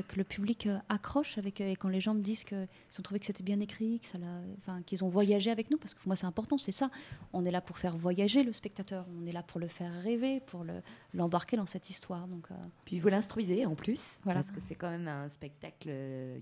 [0.07, 2.67] que le public euh, accroche avec euh, et quand les gens me disent qu'ils
[2.99, 5.77] ont trouvé que c'était bien écrit, que ça l'a- enfin, qu'ils ont voyagé avec nous,
[5.77, 6.87] parce que moi c'est important, c'est ça.
[7.33, 10.39] On est là pour faire voyager le spectateur, on est là pour le faire rêver,
[10.39, 10.81] pour le,
[11.13, 12.27] l'embarquer dans cette histoire.
[12.27, 14.41] Donc, euh, Puis vous l'instruisez en plus, Voilà.
[14.41, 15.89] parce que c'est quand même un spectacle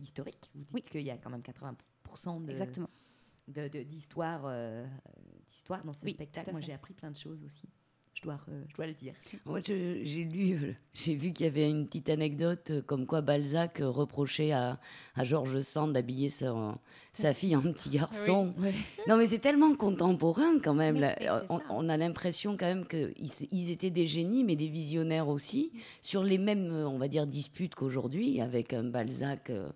[0.03, 0.51] historique.
[0.53, 0.83] Vous dites Oui.
[0.91, 2.89] qu'il y a quand même 80% de, exactement.
[3.47, 4.85] De- d'histoire, euh,
[5.49, 6.51] d'histoire dans ce Oui, spectacle.
[6.51, 7.67] Moi, j'ai appris plein de choses aussi.
[8.13, 9.13] Je dois, je dois le dire.
[9.45, 13.19] Moi, j'ai lu, euh, j'ai vu qu'il y avait une petite anecdote euh, comme quoi
[13.19, 14.79] Balzac reprochait à,
[15.15, 18.55] à Georges Sand d'habiller sa fille en petit garçon.
[19.09, 20.95] Non, mais c'est tellement contemporain quand même.
[20.95, 21.17] Là.
[21.69, 23.13] on, a l'impression quand même qu'ils
[23.51, 27.75] ils étaient des génies, mais des visionnaires aussi, sur les mêmes, on va dire, disputes
[27.75, 29.67] qu'aujourd'hui, avec un Balzac euh,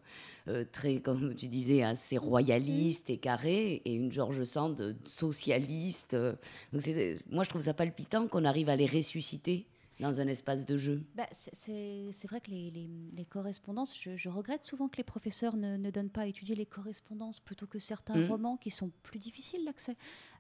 [0.50, 6.16] euh, très, comme tu disais, assez royaliste et carré, et une Georges Sand euh, socialiste.
[6.16, 6.34] euh.
[6.74, 6.84] Donc
[7.30, 9.68] moi, je trouve ça palpitant qu'on arrive à les ressusciter
[10.00, 11.04] dans un espace de jeu.
[11.16, 15.58] Bah, c'est- vrai que les, les- les correspondances, je, je regrette souvent que les professeurs
[15.58, 18.28] ne, ne donnent pas à étudier les correspondances plutôt que certains Mhm.
[18.30, 19.96] romans qui sont plus difficiles d'accès.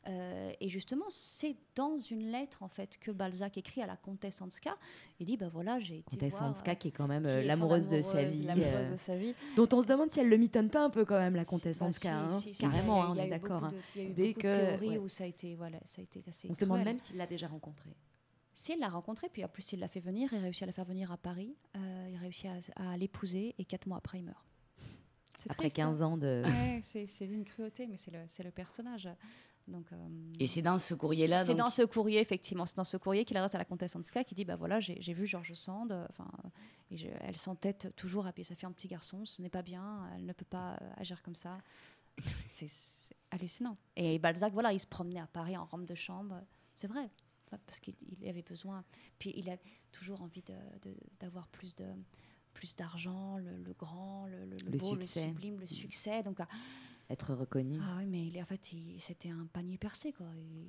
[0.07, 4.41] Euh, et justement, c'est dans une lettre en fait que Balzac écrit à la comtesse
[4.41, 4.77] Hanska.
[5.19, 7.89] Il dit bah voilà, j'ai été Comtesse voir, Hanska, qui est quand même euh, l'amoureuse
[7.89, 9.33] de sa vie, l'amoureuse euh, de sa vie.
[9.57, 11.79] dont on se demande si elle le mitonne pas un peu quand même, la comtesse
[11.79, 11.99] Bah, Hanska.
[12.01, 12.39] si, hein.
[12.39, 13.61] si, si, Carrément, hein, on il y a est eu d'accord.
[13.61, 13.77] beaucoup hein.
[13.95, 14.97] de- Il y a eu Dès beaucoup que- de théories ouais.
[14.99, 16.47] où ça a été voilà, ça a été assez.
[16.49, 17.89] On se demande même s'il l'a déjà rencontrée.
[18.59, 20.73] Si elle l'a rencontrée, puis en plus il l'a fait venir, il réussit à la
[20.73, 24.25] faire venir à Paris, euh, il réussit à, à l'épouser et quatre mois après il
[24.25, 24.43] meurt.
[25.37, 25.85] C'est Après triste, hein.
[25.85, 26.43] 15 ans de...
[26.45, 28.11] Ouais, c'est une cruauté, mais c'est
[28.43, 29.07] le, personnage.
[29.65, 29.95] Donc, euh,
[30.41, 31.43] Et c'est dans ce courrier-là.
[31.43, 33.95] c'est donc, dans ce courrier, effectivement, c'est dans ce courrier qu'il adresse à la comtesse
[33.95, 36.29] Hanska qui dit bah voilà, j'ai vu Georges Sand, euh, enfin,
[36.91, 39.61] et je- elle s'entête toujours à payer sa fille en petit garçon, ce n'est pas
[39.61, 41.59] bien, elle ne peut pas agir comme ça.
[42.49, 42.67] C'est
[43.31, 43.75] hallucinant.
[43.95, 46.41] Et Balzac, voilà, il se promenait à Paris en robe de chambre,
[46.75, 47.09] c'est vrai,
[47.57, 48.83] parce qu'il il avait besoin.
[49.17, 49.57] Puis il a
[49.91, 51.85] toujours envie de- de- d'avoir plus de
[52.53, 55.21] plus d'argent, le, le grand, le, le- le Le beau, succès.
[55.25, 56.23] le sublime, le succès.
[56.23, 56.47] Donc, ah,
[57.09, 57.77] Être reconnu.
[57.81, 60.27] ah oui, mais il, en fait, c'était un panier percé, quoi.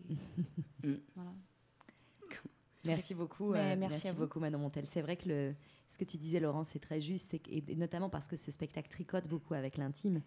[0.84, 0.94] Mm.
[1.14, 1.32] voilà.
[2.84, 4.20] Merci beaucoup, euh, merci merci, à vous.
[4.20, 4.86] beaucoup Manon Montel.
[4.86, 5.54] C'est vrai que le,
[5.90, 9.28] ce que tu disais, Laurent, c'est très juste, et notamment parce que ce spectacle tricote
[9.28, 10.22] beaucoup avec l'intime,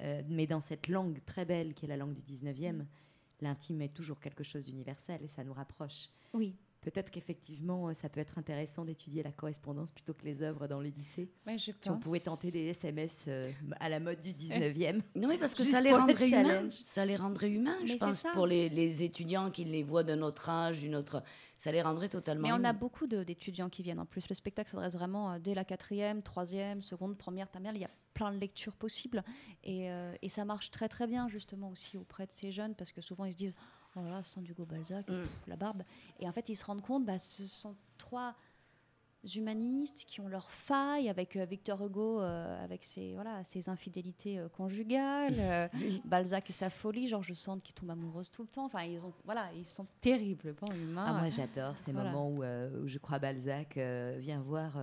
[0.00, 2.84] euh, mais dans cette langue très belle qui est la langue du 19e,
[3.40, 6.08] l'intime est toujours quelque chose d'universel et ça nous rapproche.
[6.32, 10.68] Oui, Peut-être qu'effectivement, euh, ça peut être intéressant d'étudier la correspondance plutôt que les œuvres
[10.68, 11.28] dans les lycées.
[11.46, 12.02] ouais, je Si on pense.
[12.02, 15.00] pouvait tenter des SMS euh, à la mode du 19e.
[15.16, 16.68] Non, mais parce que ça les rendrait humains.
[16.70, 18.30] Ça les rendrait humains, Mais je pense, ça.
[18.32, 21.22] pour les, les étudiants qui les voient de notre âge, d'une autre.
[21.56, 22.46] Ça les rendrait totalement.
[22.46, 23.98] Mais on a beaucoup d'étudiants qui viennent.
[23.98, 27.76] En plus, le spectacle s'adresse vraiment euh, dès la quatrième, troisième, seconde, première, terminale.
[27.76, 29.24] Il y a plein de lectures possibles.
[29.64, 32.92] Et, euh, et ça marche très très bien, justement, aussi auprès de ces jeunes, parce
[32.92, 33.56] que souvent ils se disent
[33.96, 35.22] Oh là là, sans Hugo Balzac, Mm.
[35.22, 35.82] pff, la barbe.
[36.20, 38.34] Et en fait, ils se rendent compte, bah, ce sont trois
[39.34, 44.38] humanistes qui ont leurs failles, avec euh, Victor Hugo, euh, avec ses, voilà, ses infidélités
[44.38, 45.68] euh, conjugales,
[46.04, 48.66] Balzac et sa folie, Georges Sand qui tombe amoureuse tout le temps.
[48.66, 51.04] Enfin, ils, ont, voilà, ils sont terriblement humains.
[51.08, 52.10] Ah, moi, j'adore ces Voilà.
[52.12, 52.44] moments où,
[52.84, 53.76] où je crois Balzac
[54.18, 54.78] vient voir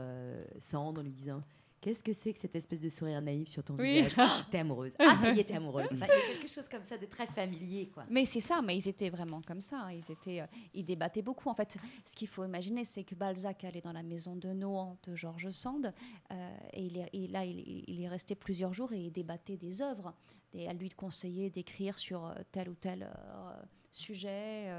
[0.59, 1.41] Sand en lui disant
[1.85, 4.01] Qu'est-ce que c'est que cette espèce de sourire naïf sur ton Oui.
[4.01, 4.15] visage?
[4.49, 4.95] T'es amoureuse.
[4.97, 5.85] Ah, ça y est, t'es amoureuse.
[5.93, 8.01] Enfin, il y a quelque chose comme ça de très familier, quoi.
[8.09, 9.81] Mais c'est ça, mais ils étaient vraiment comme ça.
[9.83, 9.91] hein.
[9.91, 11.47] Ils, étaient, euh, ils débattaient beaucoup.
[11.47, 14.97] En fait, ce qu'il faut imaginer, c'est que Balzac allait dans la maison de Nohant
[15.03, 15.93] de Georges Sand.
[16.31, 19.57] euh, et il est, et là, il, il est resté plusieurs jours et il débattait
[19.57, 20.11] des œuvres.
[20.53, 23.51] Et à lui de conseiller d'écrire sur euh, tel ou tel euh,
[23.91, 24.71] sujet.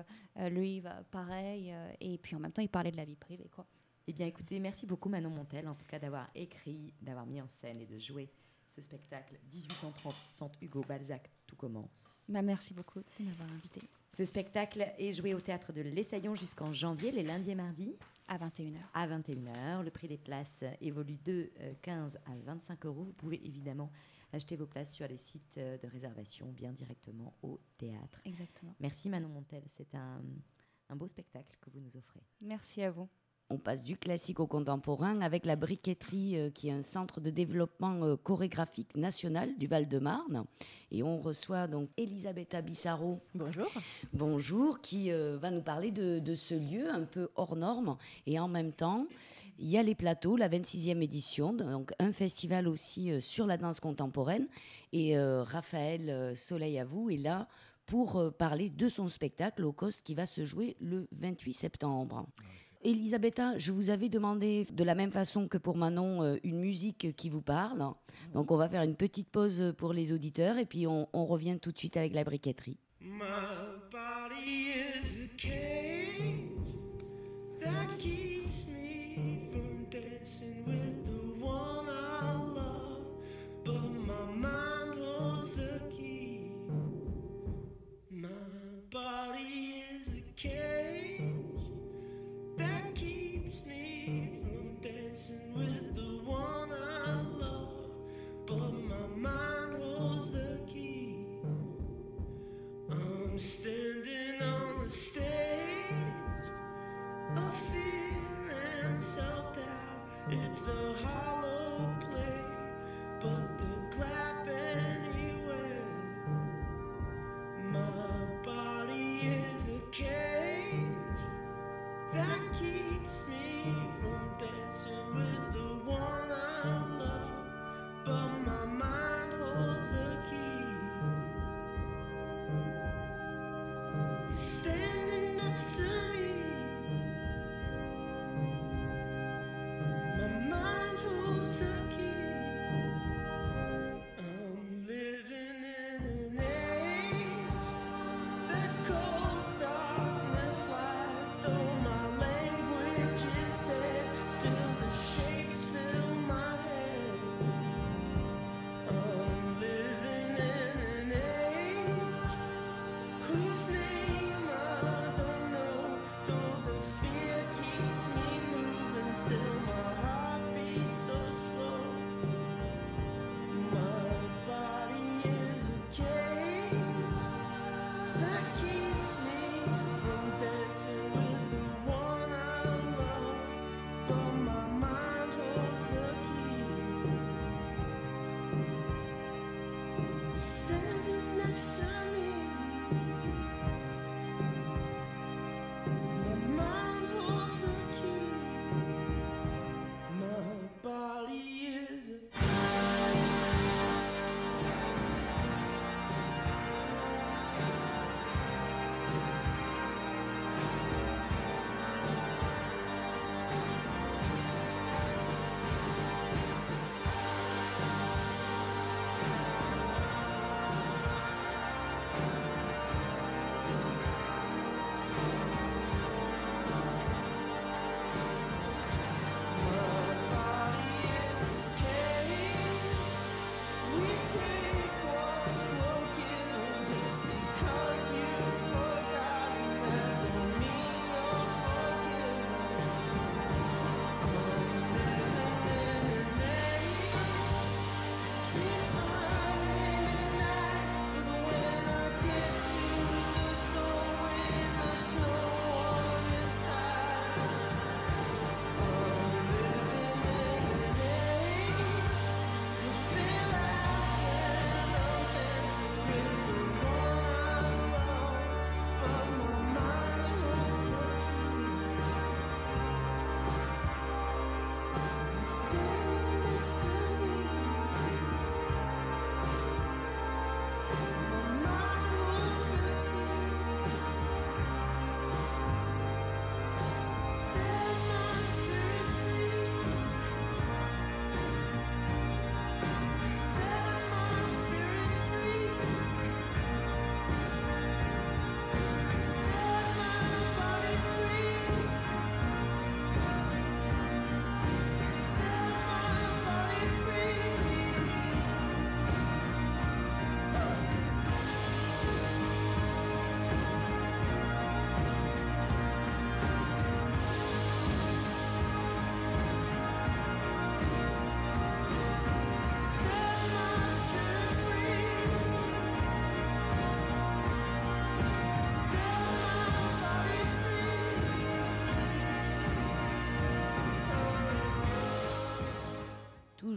[0.50, 1.72] lui, va pareil.
[2.00, 3.48] et puis en même temps, il parlait de la vie privée.
[3.54, 3.64] Quoi.
[4.08, 7.48] Eh bien, écoutez, merci beaucoup Manon Montel, en tout cas d'avoir écrit, d'avoir mis en
[7.48, 8.30] scène et de jouer
[8.68, 12.24] ce spectacle 1830 Centre Hugo Balzac, tout commence.
[12.28, 13.80] Bah, merci beaucoup de m'avoir invité.
[14.16, 17.96] Ce spectacle est joué au théâtre de l'Essaillon jusqu'en janvier, les lundis et mardis.
[18.28, 18.78] À 21h.
[18.94, 19.82] À 21h.
[19.84, 21.50] Le prix des places évolue de
[21.82, 23.04] 15 à 25 euros.
[23.04, 23.90] Vous pouvez évidemment
[24.32, 28.20] acheter vos places sur les sites de réservation, bien directement au théâtre.
[28.24, 28.74] Exactement.
[28.80, 30.22] Merci Manon Montel, c'est un,
[30.88, 32.22] un beau spectacle que vous nous offrez.
[32.40, 33.08] Merci à vous.
[33.48, 37.30] On passe du classique au contemporain avec la briqueterie euh, qui est un centre de
[37.30, 40.46] développement euh, chorégraphique national du Val-de-Marne.
[40.90, 43.20] Et on reçoit donc Elisabetta Bissaro.
[43.36, 43.68] Bonjour.
[44.12, 47.96] Bonjour, qui euh, va nous parler de, de, ce lieu un peu hors norme.
[48.26, 49.06] Et en même temps,
[49.60, 53.78] il y a les plateaux, la 26e édition, donc un festival aussi sur la danse
[53.78, 54.48] contemporaine.
[54.92, 57.48] Et Raphaël Soleil à vous est là
[57.86, 62.26] pour parler de son spectacle au COS qui va se jouer le 28 septembre.
[62.86, 67.16] Elisabetta, je vous avais demandé de la même façon que pour Manon euh, une musique
[67.16, 67.84] qui vous parle.
[68.32, 71.72] Donc on va faire une petite pause pour les auditeurs et puis on, revient tout
[71.72, 72.78] de suite avec la briqueterie.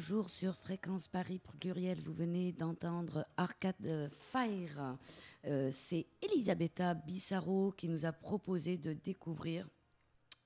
[0.10, 2.00] Toujours sur Fréquence Paris Pluriel.
[2.02, 4.98] Vous venez d'entendre Arcade Fire.
[5.46, 9.68] Euh, C'est Elisabetta Bissaro qui nous a proposé de découvrir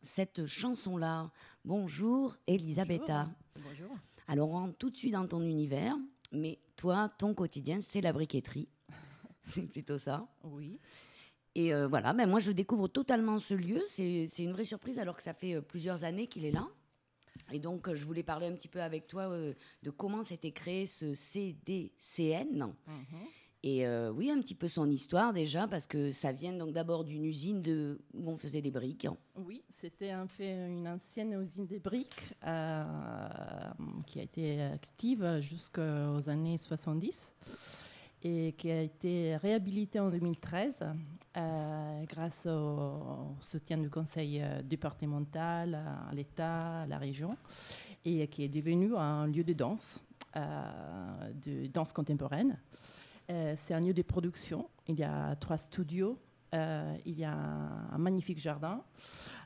[0.01, 1.31] cette chanson-là.
[1.63, 3.29] Bonjour Elisabetta.
[3.63, 3.95] Bonjour.
[4.27, 5.95] Alors on rentre tout de suite dans ton univers,
[6.33, 8.67] mais toi, ton quotidien, c'est la briqueterie.
[9.47, 10.27] c'est plutôt ça.
[10.43, 10.77] Oui.
[11.55, 13.81] Et euh, voilà, ben moi je découvre totalement ce lieu.
[13.87, 16.67] C'est c'est une vraie surprise alors que ça fait euh, plusieurs années qu'il est là.
[17.51, 20.51] Et donc euh, je voulais parler un petit peu avec toi euh, de comment s'était
[20.51, 22.73] créé ce CDCN.
[22.87, 23.27] Mhm.
[23.65, 27.05] Et euh, oui, un petit peu son histoire déjà, parce que ça vient donc d'abord
[27.05, 29.07] d'une usine de, où on faisait des briques.
[29.37, 32.83] Oui, c'était en fait une ancienne usine de briques euh,
[34.05, 37.33] qui a été active jusqu'aux années 70
[38.23, 40.85] et qui a été réhabilitée en 2013
[41.35, 47.35] euh, grâce au soutien du conseil euh, départemental, à l'État, la région,
[48.05, 49.99] et qui est devenue un lieu de danse,
[50.35, 52.57] euh, de danse contemporaine.
[53.29, 54.69] Euh, c'est un lieu de production.
[54.87, 56.17] Il y a trois studios.
[56.53, 58.83] euh, il y a un magnifique jardin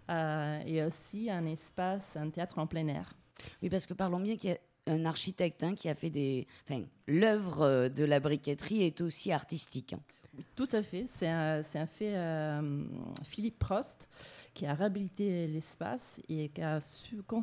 [0.10, 3.14] euh, et aussi un espace, un théâtre en plein air.
[3.62, 6.48] Oui, parce que parlons bien qu'il y a un architecte hein, qui a fait des.
[6.70, 9.94] Enfin, l'œuvre euh, de la briqueterie est aussi artistique.
[9.94, 10.00] hein.
[10.56, 11.06] Tout à fait.
[11.08, 12.84] C'est un, fait euh,
[13.24, 14.08] Philippe Prost
[14.54, 17.42] qui a réhabilité l'espace et qui a su cons-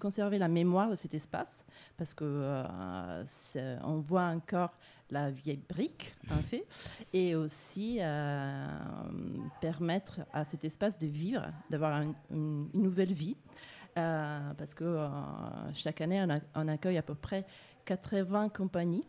[0.00, 1.64] conserver la mémoire de cet espace
[1.96, 4.70] parce que euh, on voit encore
[5.10, 6.64] la vieille brique en fait
[7.12, 8.66] et aussi euh,
[9.60, 13.36] permettre à cet espace de vivre, d'avoir un- une, une nouvelle vie.
[13.98, 15.08] Euh, parce que euh,
[15.74, 16.24] chaque année,
[16.54, 17.44] on, accueille à peu près
[17.84, 19.04] 80 compagnies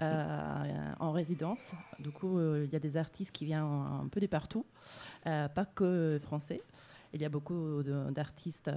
[0.00, 1.72] euh, en résidence.
[1.98, 4.64] Du coup, il y a des artistes qui viennent un, peu de partout,
[5.24, 6.62] pas que français.
[7.14, 8.70] Il y a beaucoup d'artistes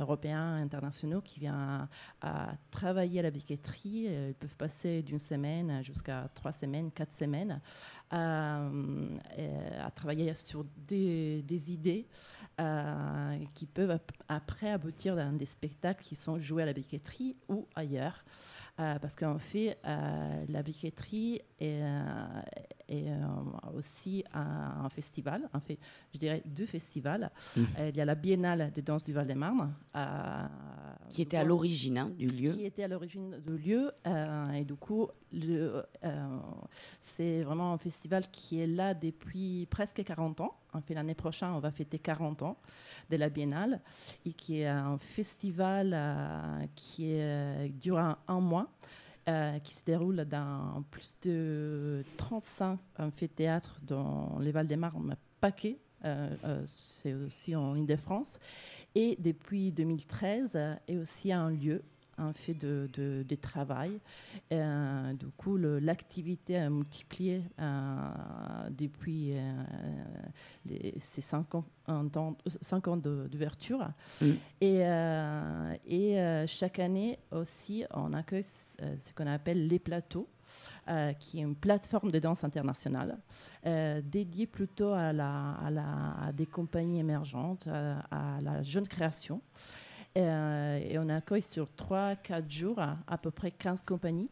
[0.00, 1.86] européens, internationaux qui viennent
[2.72, 4.06] travailler à la briqueterie.
[4.08, 7.60] Euh, Ils peuvent passer d'une semaine jusqu'à trois semaines, quatre semaines,
[8.10, 8.70] à
[9.94, 12.08] travailler sur des idées
[12.60, 17.36] euh, qui peuvent ap- après aboutir dans des spectacles qui sont joués à la briqueterie
[17.48, 18.24] ou ailleurs.
[18.78, 21.82] Euh, parce qu'en fait, euh, la briqueterie est,
[22.90, 23.16] est, euh,
[23.76, 25.78] aussi un, un festival, en fait,
[26.12, 27.30] je dirais deux festivals.
[27.56, 27.66] Mhm.
[27.78, 29.72] Euh, il y a la Biennale de danse du Val-de-Marne.
[29.96, 30.46] euh,
[31.08, 32.52] Qui était à l'origine hein, du lieu.
[32.52, 33.92] qui était à l'origine du lieu.
[34.06, 35.82] euh, et du coup, euh,
[37.00, 40.54] c'est vraiment un festival qui est là depuis presque 40 ans.
[40.72, 42.56] En fait, l'année prochaine, on va fêter 40 ans
[43.10, 43.80] de la Biennale
[44.24, 48.68] et qui est un festival euh, qui est, dure un, un mois.
[49.30, 55.78] Euh, qui se déroule dans plus de 35 amphithéâtres dans les Val-de-Marne, paquet.
[56.04, 58.38] euh, euh, c'est aussi en Ile-de-France.
[58.96, 61.82] Et depuis 2013, euh, est aussi un lieu
[62.20, 63.98] un fait de, de, de travail.
[64.52, 67.96] Euh, du coup, l'activité a multiplié euh,
[68.70, 69.62] depuis euh,
[70.66, 71.64] les- ces 50
[72.16, 73.88] ans, cinq ans de- d'ouverture.
[74.20, 74.30] Mm.
[74.60, 74.80] Et,
[75.86, 80.28] et chaque année aussi, on accueille ce qu'on appelle les plateaux.
[80.88, 83.16] euh, qui est une plateforme de danse internationale
[83.66, 89.40] euh, dédiée plutôt à, la, à, la- à des compagnies émergentes, à la jeune création.
[90.18, 94.30] Euh, et on accueille sur 3-4 jours à, à peu près 15 compagnies.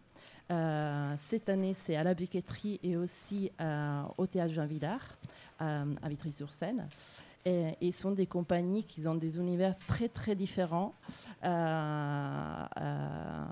[0.51, 5.19] Euh, cette année, c'est à la briqueterie et aussi euh, au théâtre Jean Villard,
[5.61, 6.89] à Vitry-sur-Seine.
[7.45, 10.95] Et, sont des compagnies qui ont des univers très très différents
[11.45, 13.45] euh, euh,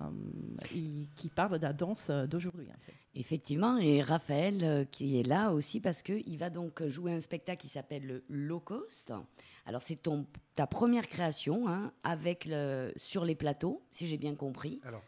[0.74, 2.68] et qui parlent de la danse d'aujourd'hui.
[2.68, 2.92] en fait.
[3.14, 7.62] Effectivement, et Raphaël euh, qui est là aussi parce qu'il va donc jouer un spectacle
[7.62, 9.14] qui s'appelle le Low Cost.
[9.64, 14.34] Alors c'est ton ta première création hein, avec le, sur les plateaux, si j'ai bien
[14.34, 14.80] compris.
[14.84, 15.02] Alors,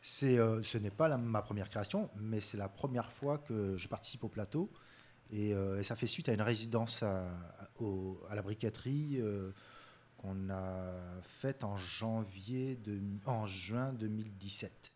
[0.00, 3.76] c'est, euh, ce n'est pas la- ma première création, mais c'est la première fois que
[3.76, 4.68] je participe au plateau.
[5.32, 9.16] Et, euh, et ça fait suite à une résidence à, à- au- à la briqueterie
[9.18, 9.50] euh,
[10.18, 10.92] qu'on a
[11.22, 14.92] faite en janvier, de, en juin 2017.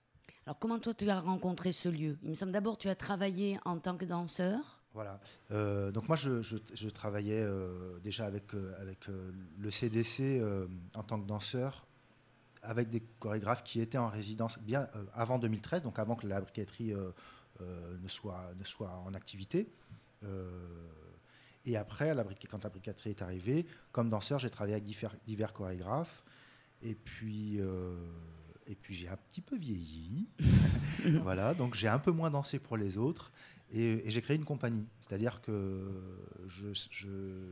[0.47, 2.19] Alors comment toi tu as rencontré ce lieu?
[2.23, 4.81] Il me semble d'abord tu as travaillé en tant que danseur.
[4.93, 5.21] Voilà.
[5.51, 7.47] Euh, donc moi, je, je- je travaillais
[8.03, 9.09] déjà avec, avec
[9.59, 10.41] le CDC
[10.95, 11.87] en tant que danseur,
[12.63, 16.95] avec des chorégraphes qui étaient en résidence bien avant 2013, donc avant que la briqueterie
[17.61, 19.69] ne, soit, ne soit en activité.
[20.25, 20.89] Euh,
[21.65, 25.53] et après, la quand la briqueterie est arrivée, comme danseur, j'ai travaillé avec divers, divers
[25.53, 26.25] chorégraphes.
[26.83, 27.97] Et puis, euh,
[28.67, 30.29] et puis j'ai un petit peu vieilli.
[31.23, 33.33] voilà, donc j'ai un peu moins dansé pour les autres.
[33.73, 34.87] Et, et j'ai créé une compagnie.
[35.01, 35.91] C'est-à-dire que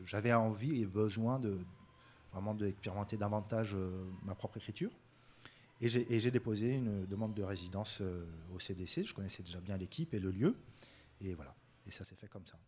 [0.04, 1.58] j'avais envie et besoin de
[2.32, 4.90] vraiment d'expérimenter davantage euh, ma propre écriture.
[5.80, 9.04] Et j'ai et j'ai déposé une demande de résidence euh, au CDC.
[9.04, 10.56] Je connaissais déjà bien l'équipe et le lieu.
[11.20, 11.54] Et voilà.
[11.86, 12.58] Et ça s'est fait comme ça.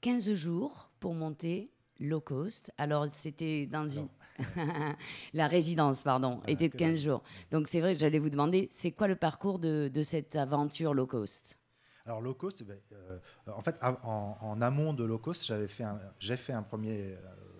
[0.00, 2.70] 15 jours pour monter low cost.
[2.78, 4.08] Alors, c'était dans une...
[5.32, 6.98] la résidence, pardon, Voilà, était de que 15 dalle.
[6.98, 7.22] jours.
[7.50, 10.92] Donc, c'est vrai que j'allais vous demander, c'est quoi le parcours de, de cette aventure
[10.92, 11.56] low cost?
[12.04, 13.18] Alors low cost, ben, euh,
[13.48, 17.14] en fait, en, en amont de low cost, j'avais fait un, j'ai fait un premier
[17.14, 17.18] euh,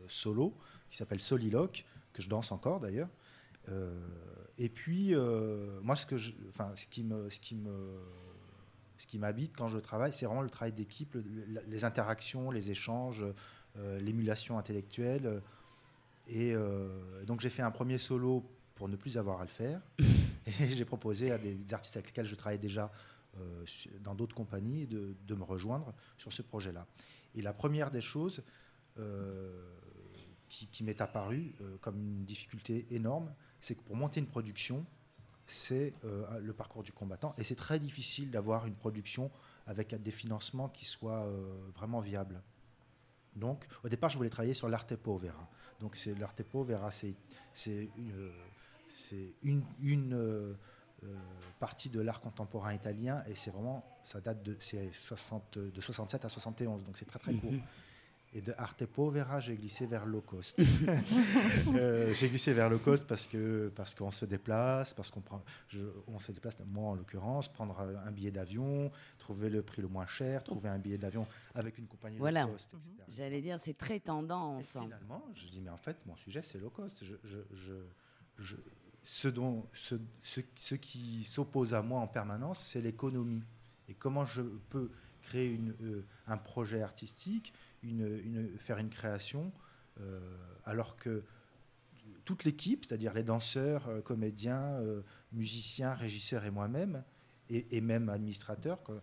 [0.09, 0.55] solo
[0.89, 3.09] qui s'appelle Soliloque, que je danse encore d'ailleurs.
[3.69, 3.99] Euh,
[4.59, 5.15] et puis,
[5.83, 7.99] moi, ce que, je, enfin, ce qui me, ce qui me,
[8.99, 12.51] ce qui m'habite quand je travaille, c'est vraiment le travail d'équipe, le- le- les interactions,
[12.51, 13.25] les échanges,
[13.77, 15.43] euh, l'émulation intellectuelle.
[16.29, 18.45] Et euh, donc, j'ai fait un premier solo
[18.75, 19.81] pour ne plus avoir à le faire.
[20.61, 22.91] et j'ai proposé à des, des artistes avec lesquels je travaillais déjà
[23.39, 23.65] euh,
[24.01, 26.87] dans d'autres compagnies de, de me rejoindre sur ce projet-là.
[27.35, 28.43] Et la première des choses
[30.49, 33.31] qui, qui m'est apparue comme une difficulté énorme,
[33.61, 34.87] c'est que pour monter une production,
[35.47, 37.35] c'est euh, le parcours du combattant.
[37.39, 39.31] Et c'est très difficile d'avoir une production
[39.67, 42.43] avec des financements qui soient euh, vraiment viables.
[43.35, 45.49] Donc, au départ, je voulais travailler sur l'arte povera.
[45.81, 47.15] Donc, c'est l'arte povera, c'est
[49.43, 50.55] une, euh,
[51.61, 56.25] partie de l'art contemporain italien et c'est vraiment, ça date de, c'est 60, de 67
[56.25, 57.53] à 71, donc c'est très très court.
[57.53, 57.61] Mhm.
[58.35, 60.61] Et de Arte Povera, j'ai glissé vers low cost.
[61.75, 65.43] Euh, j'ai glissé vers low cost parce que parce qu'on se déplace, parce qu'on prend,
[65.69, 69.89] je- on se déplace, moi en l'occurrence, prendre un billet d'avion, trouver le prix le
[69.89, 72.45] moins cher, trouver un billet d'avion avec une compagnie Voilà.
[72.45, 73.05] low cost, etc.
[73.17, 74.67] J'allais dire, c'est très Et tendance.
[74.73, 77.03] finalement, je dis, mais en fait, mon sujet, c'est low cost.
[77.05, 77.75] Je, je,
[78.39, 78.57] je-
[79.03, 83.43] ce, dont, ce, ce, ce qui s'oppose à moi en permanence, c'est l'économie.
[83.89, 84.91] Et comment je peux
[85.27, 87.53] créer une, euh, un projet artistique,
[87.83, 89.53] une, une- faire une création,
[90.01, 90.21] euh,
[90.65, 91.23] alors que
[92.25, 94.81] toute l'équipe, c'est-à-dire les danseurs, euh, comédiens,
[95.33, 97.03] musiciens, régisseurs et moi-même,
[97.51, 99.01] et, et même administrateurs, quoi,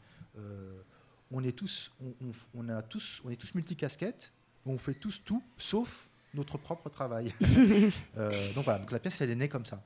[1.32, 4.32] on est tous, on, on f- on a tous, on est tous multicasquettes,
[4.65, 7.34] on fait tous tout, sauf notre propre travail.
[8.55, 9.82] Donc voilà, donc la pièce elle est née comme ça.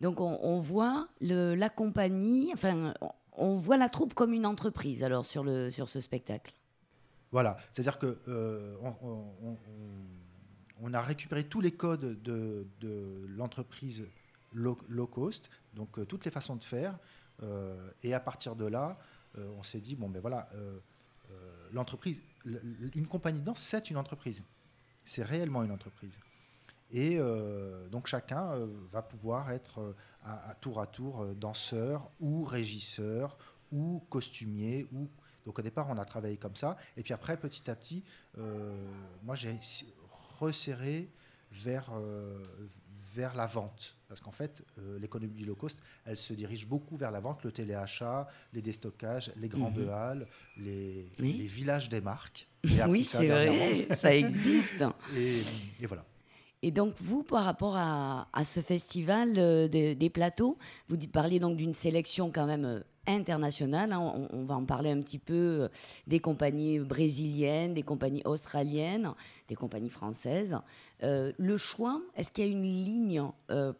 [0.00, 2.92] Donc, on, on voit le- la compagnie, enfin,
[3.32, 6.54] on, voit la troupe comme une entreprise, alors, sur, le, sur ce spectacle.
[7.32, 8.76] Voilà, c'est-à-dire que euh,
[10.80, 12.66] on, a récupéré tous les codes de,
[13.28, 14.06] l'entreprise
[14.52, 14.76] low,
[15.06, 16.98] cost, donc euh, toutes les façons de faire,
[17.42, 18.98] euh, et à partir de là,
[19.56, 20.46] on s'est dit bon ben voilà,
[21.72, 22.22] l'entreprise,
[22.94, 24.42] une compagnie de danse, c'est une entreprise,
[25.06, 26.20] c'est réellement une entreprise.
[26.94, 32.10] Et euh, donc chacun euh, va pouvoir être euh, à, à tour à tour danseur
[32.20, 33.38] ou régisseur
[33.72, 35.08] ou costumier ou
[35.46, 36.76] donc au départ, on a travaillé comme ça.
[36.96, 38.04] Et puis après, petit à petit,
[39.24, 39.58] moi, j'ai
[40.38, 41.10] resserré
[41.50, 41.90] vers,
[43.12, 43.96] vers la vente.
[44.06, 44.62] Parce qu'en fait,
[45.00, 49.32] l'économie du low cost, elle se dirige beaucoup vers la vente, le téléachat, les déstockages,
[49.36, 49.88] les grandes Mhm.
[49.90, 50.28] halles,
[50.58, 51.38] les, Oui.
[51.40, 52.46] les villages des marques.
[52.88, 54.84] Oui, c'est vrai, ça existe.
[55.16, 55.40] Et,
[55.80, 56.04] et voilà.
[56.64, 60.56] Et donc, vous, par rapport à, ce festival euh, de- des plateaux,
[60.88, 63.92] vous parliez donc d'une sélection quand même euh, internationale.
[63.92, 64.28] hein.
[64.32, 65.68] on, va en parler un petit peu euh,
[66.06, 69.12] des compagnies brésiliennes, des compagnies australiennes,
[69.48, 70.56] des compagnies françaises.
[71.00, 73.24] Le choix, est-ce qu'il y a une ligne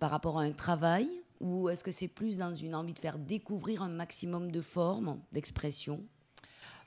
[0.00, 1.08] par rapport à un travail
[1.40, 5.20] ou est-ce que c'est plus dans une envie de faire découvrir un maximum de formes,
[5.30, 6.00] d'expressions?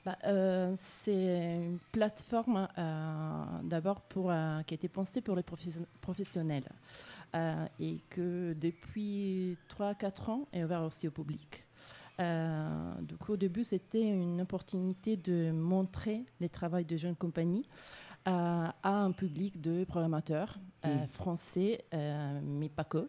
[0.06, 5.42] Bah, euh, c'est une plateforme euh, d'abord pour euh, qui a été pensée pour les
[5.42, 6.68] profession- professionnels
[7.80, 11.64] et que depuis 3-4 ans est ouvert aussi au public.
[12.20, 17.68] Euh, du coup, au début, c'était une opportunité de montrer les travaux de jeunes compagnies
[18.28, 21.06] euh, à un public de programmateurs euh, Mm.
[21.08, 21.84] français,
[22.42, 23.08] mais pas que.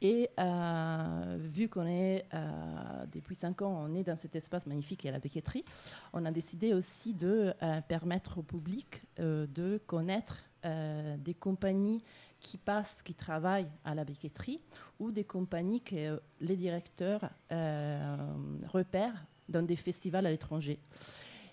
[0.00, 5.00] Et euh, vu qu'on est, euh, depuis cinq ans, on est dans cet espace magnifique
[5.00, 5.64] qui est la béqueterie,
[6.12, 12.02] on a décidé aussi de euh, permettre au public de connaître des compagnies
[12.40, 14.60] qui passent, qui travaillent à la béqueterie,
[14.98, 20.78] ou des compagnies que les directeurs repèrent dans des festivals à l'étranger.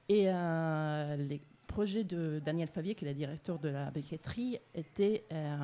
[0.10, 1.42] Et les
[1.76, 5.56] projets de Daniel Favier, qui est le directeur de la béqueterie, était euh,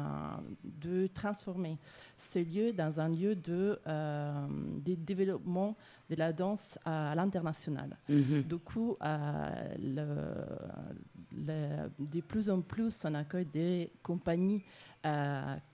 [0.64, 1.78] de transformer
[2.18, 4.46] ce lieu dans un lieu de, euh,
[4.86, 5.78] de développement
[6.10, 7.96] de la danse à, l'international.
[8.10, 8.42] Mhm.
[8.44, 14.62] Du coup, euh, le- le- de plus en plus, on accueille des compagnies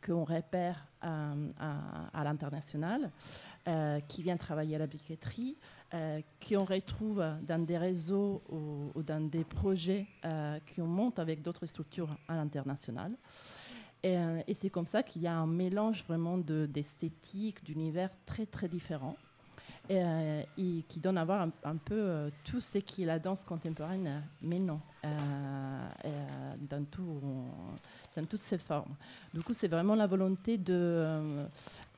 [0.05, 1.33] qu'on repère à,
[2.13, 3.09] à l'international,
[3.67, 5.57] euh, qui viennent travailler à la briqueterie,
[5.93, 11.65] euh, qu'on retrouve dans des réseaux ou, dans des projets euh, qu'on monte avec d'autres
[11.65, 13.11] structures à l'international.
[14.03, 18.09] Et, euh, et c'est comme ça qu'il y a un mélange vraiment de- d'esthétique, d'univers
[18.25, 19.17] très très différents.
[19.89, 23.45] Et, euh, et qui donne à voir un, peu tout ce qui est la danse
[23.45, 24.81] contemporaine, mais non,
[26.69, 27.21] dans, tout,
[28.13, 28.97] dans toutes ses formes.
[29.33, 31.47] Du coup, c'est vraiment la volonté de,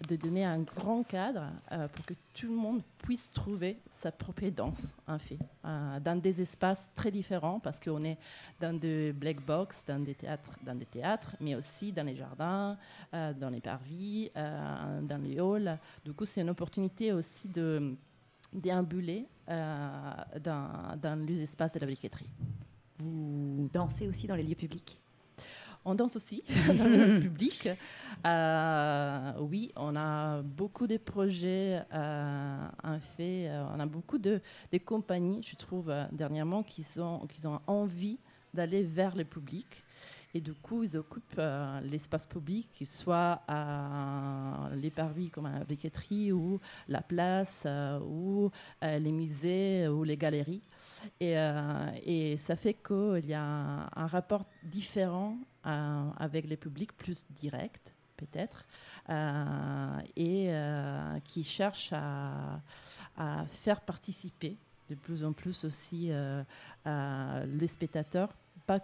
[0.08, 4.48] de donner un grand cadre euh, pour que tout le monde puisse trouver sa propre
[4.50, 8.18] danse, en fait, euh, dans des espaces très différents, parce qu'on est
[8.62, 12.78] dans des black box, dans des théâtres, dans des théâtres, mais aussi dans les jardins,
[13.14, 15.78] euh, dans les parvis, dans les halls.
[16.06, 17.96] Du coup, c'est une opportunité aussi de
[18.54, 22.30] déambuler dans, dans les espaces de la briqueterie.
[23.00, 25.00] Vous dansez aussi dans les lieux publics?
[25.90, 27.68] On danse aussi dans le public.
[28.28, 33.48] Euh, oui, on a beaucoup de projets euh, en fait.
[33.50, 34.40] euh, on a beaucoup de,
[34.72, 38.20] de compagnies, je trouve, euh, dernièrement, qui, sont, qui ont envie
[38.54, 39.66] d'aller vers le public.
[40.36, 41.42] Et du coup, ils occupent
[41.82, 47.66] l'espace public, qu'il soit à les parvis comme à la briqueterie ou la place
[48.06, 48.52] ou
[48.84, 50.62] les musées ou les galeries.
[51.20, 51.34] Et,
[52.06, 58.66] et ça fait qu'il y a un, rapport différent avec le public, plus direct peut-être,
[59.10, 62.60] euh, et euh, qui cherche à,
[63.18, 64.58] à faire participer
[64.90, 66.44] de plus en plus aussi euh,
[66.88, 68.34] euh, le spectateur,
[68.66, 68.80] pas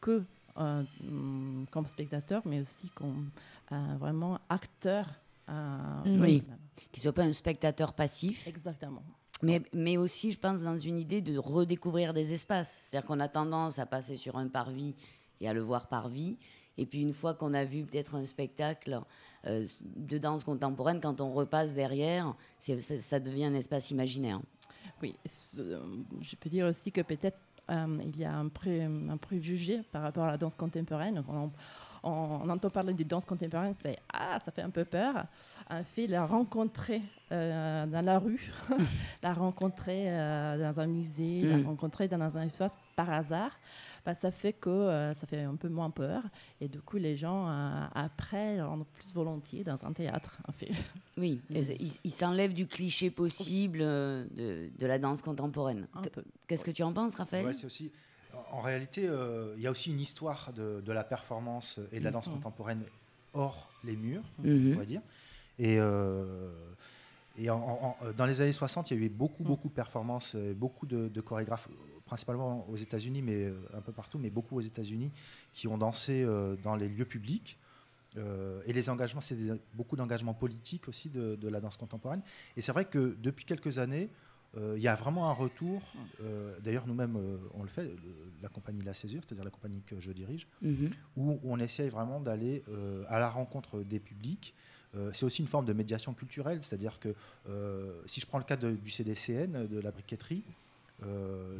[0.00, 0.24] que
[0.56, 3.30] euh, mm, comme spectateur, mais aussi comme
[3.72, 5.06] euh, vraiment acteur.
[5.48, 6.20] euh, Mm.
[6.20, 6.42] Oui.
[6.46, 6.60] voilà.
[6.90, 9.02] Qu'il soit pas un spectateur passif, Exactement.
[9.42, 12.76] mais, mais aussi, je pense, dans une idée de redécouvrir des espaces.
[12.90, 14.94] C'est-à-dire qu'on a tendance à passer sur un parvis
[15.40, 16.36] et à le voir par vie.
[16.76, 19.00] Et puis une fois qu'on a vu peut-être un spectacle
[19.46, 19.66] euh,
[19.96, 24.40] de danse contemporaine, quand on repasse derrière, ça, devient un espace imaginaire.
[25.02, 25.14] Oui,
[25.58, 25.80] euh,
[26.20, 27.38] je peux dire aussi que peut-être
[27.70, 28.48] euh, il y a un
[29.18, 31.22] préjugé par rapport à la danse contemporaine.
[31.28, 31.50] On,
[32.04, 35.26] on- on entend parler de danse contemporaine, c'est ah, ça fait un peu peur.
[35.70, 37.02] En fait, la rencontrer
[37.32, 38.52] euh, dans la rue,
[39.22, 41.66] la rencontrer euh, dans un musée, la Mm.
[41.66, 43.50] rencontrer dans un espace par hasard,
[44.04, 46.22] bah, ça fait que euh, ça fait un peu moins peur.
[46.60, 50.36] Et du coup, les gens euh, après rentrent plus volontiers dans un théâtre.
[50.46, 50.70] En fait.
[51.16, 55.86] Oui, c'est- il, il s'enlève du cliché possible de, de la danse contemporaine.
[55.94, 56.02] Un.
[56.46, 57.46] Qu'est-ce que tu en penses, Raphaël?
[57.46, 57.90] Ouais, c'est aussi.
[58.52, 62.04] En réalité, euh, il y a aussi une histoire de, de la performance et de
[62.04, 62.34] la danse Mhm.
[62.34, 62.82] contemporaine
[63.32, 64.72] hors les murs, Mhm.
[64.74, 65.02] on va dire.
[65.58, 66.50] Et, euh,
[67.38, 69.48] et en- en- en- dans les années 60, il y a eu beaucoup, Mhm.
[69.48, 71.68] beaucoup de performances, euh, beaucoup de, de chorégraphes,
[72.06, 75.10] principalement aux États-Unis, mais euh, un peu partout, mais beaucoup aux États-Unis,
[75.52, 77.58] qui ont dansé euh, dans les lieux publics.
[78.16, 79.36] Euh, et les engagements, c'est
[79.74, 82.22] beaucoup d'engagements politiques aussi de, de la danse contemporaine.
[82.56, 84.08] Et c'est vrai que depuis quelques années, euh,
[84.76, 85.82] il y a vraiment un retour.
[86.22, 87.96] euh, D'ailleurs, nous-mêmes, euh, on le fait, le-
[88.42, 90.90] la compagnie La Césure, c'est-à-dire la compagnie que je dirige, Mhm.
[91.16, 94.54] où on essaye vraiment d'aller euh, à la rencontre des publics.
[94.96, 97.14] Euh, c'est aussi une forme de médiation culturelle, c'est-à-dire que
[97.48, 100.44] euh, si je prends le cas de- du CDCN, de la briqueterie,
[101.02, 101.58] euh,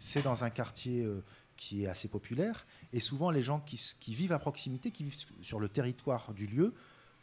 [0.00, 1.22] c'est- dans un quartier euh,
[1.56, 5.60] qui est assez populaire, et souvent les gens qui vivent à proximité, qui vivent sur
[5.60, 6.72] le territoire du lieu,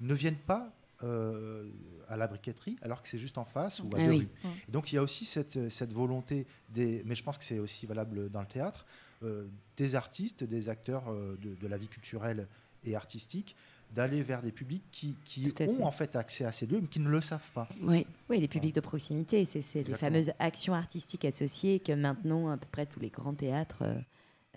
[0.01, 0.71] ne viennent pas
[1.03, 1.69] euh,
[2.07, 4.17] à la briqueterie, alors que c'est juste en face ou à Ah deux oui.
[4.19, 4.29] rues.
[4.67, 7.59] Et donc il y a aussi cette, cette volonté, des, mais je pense que c'est
[7.59, 8.85] aussi valable dans le théâtre,
[9.23, 9.47] euh,
[9.77, 12.47] des artistes, des acteurs euh, de, de la vie culturelle
[12.85, 13.55] et artistique,
[13.91, 15.83] d'aller vers des publics qui, ont fait.
[15.83, 17.67] en fait accès à ces lieux, mais qui ne le savent pas.
[17.81, 22.57] Oui, Oui, les publics de proximité, c'est les fameuses actions artistiques associées que maintenant à
[22.57, 23.95] peu près tous les grands théâtres euh,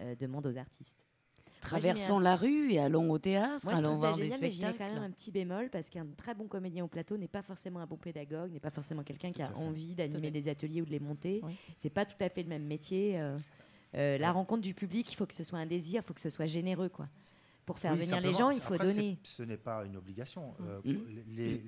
[0.00, 0.96] euh, demandent aux artistes.
[1.62, 4.40] Traversons la rue et allons au théâtre, Moi, je allons trouve ça voir des génial,
[4.40, 7.28] mais j'ai quand même un petit bémol parce qu'un très bon comédien au plateau n'est
[7.28, 10.82] pas forcément un bon pédagogue, n'est pas forcément quelqu'un qui a envie d'animer des ateliers
[10.82, 11.40] ou de les monter.
[11.44, 11.56] Oui.
[11.78, 13.18] C'est pas tout à fait le même métier.
[13.20, 13.38] euh,
[13.94, 16.20] euh, la rencontre du public, il faut que ce soit un désir, il faut que
[16.20, 17.08] ce soit généreux, quoi.
[17.64, 19.18] Pour faire Oui, venir les gens, il faut après, donner.
[19.22, 20.54] Ce n'est pas une obligation.
[20.62, 20.98] Euh, Mm.
[21.28, 21.58] les,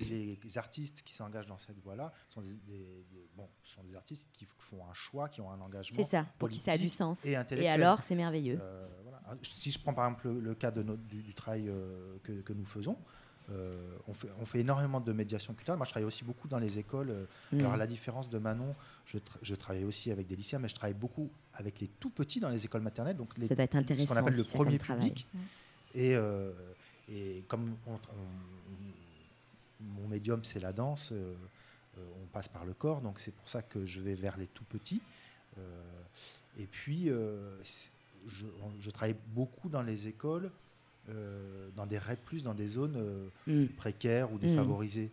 [0.43, 4.27] les artistes qui s'engagent dans cette voie-là sont des, des- des- bon, sont des artistes
[4.33, 5.95] qui font un choix, qui ont un engagement.
[5.97, 7.25] C'est ça, pour que ça a du sens.
[7.25, 8.59] et Et, alors, c'est merveilleux.
[8.61, 9.21] Euh, voilà.
[9.25, 12.17] Ah, Si je prends par exemple le, le cas de notre- du, du travail euh,
[12.23, 12.97] que, que nous faisons,
[13.51, 13.71] euh,
[14.07, 15.77] on, fait, on fait énormément de médiation culturelle.
[15.77, 17.09] Moi, je travaille aussi beaucoup dans les écoles.
[17.11, 17.59] euh, Mm.
[17.59, 18.75] Alors, à la différence de Manon,
[19.05, 22.09] je, tra- je travaille aussi avec des lycéens, mais je travaille beaucoup avec les tout
[22.09, 24.13] petits dans les écoles maternelles, donc les, ça doit être ce intéressant.
[24.13, 25.13] qu'on appelle le premier travail.
[25.95, 26.51] Et, euh,
[27.09, 31.33] et comme on- on- mon médium, c'est la danse, euh,
[31.97, 34.47] euh, on passe par le corps, donc c'est pour ça que je vais vers les
[34.47, 35.01] tout petits.
[36.59, 38.45] Et puis, je,
[38.79, 40.51] je travaille beaucoup dans les écoles,
[41.75, 43.67] dans des REP+, dans des zones Mm.
[43.77, 45.11] précaires ou défavorisées.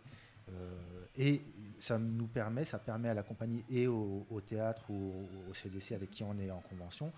[0.51, 1.41] Euh, et
[1.79, 5.13] ça nous permet, ça permet à la compagnie et au, au théâtre ou
[5.47, 7.11] au, au CDC avec qui on est en convention,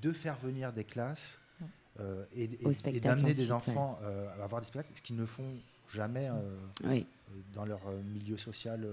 [0.00, 1.38] de faire venir des classes
[2.00, 2.48] euh, et,
[3.00, 5.54] d'amener des enfants euh, à avoir des spectacles, ce qu'ils ne font
[5.92, 7.06] jamais euh, Oui.
[7.54, 7.80] dans leur
[8.12, 8.86] milieu social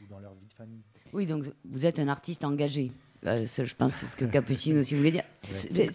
[0.00, 0.82] ou dans leur vie de famille.
[1.12, 2.92] Oui, donc vous êtes un artiste engagé.
[3.26, 5.24] Euh, ça, je pense que c'est ce que Capucine aussi voulait dire.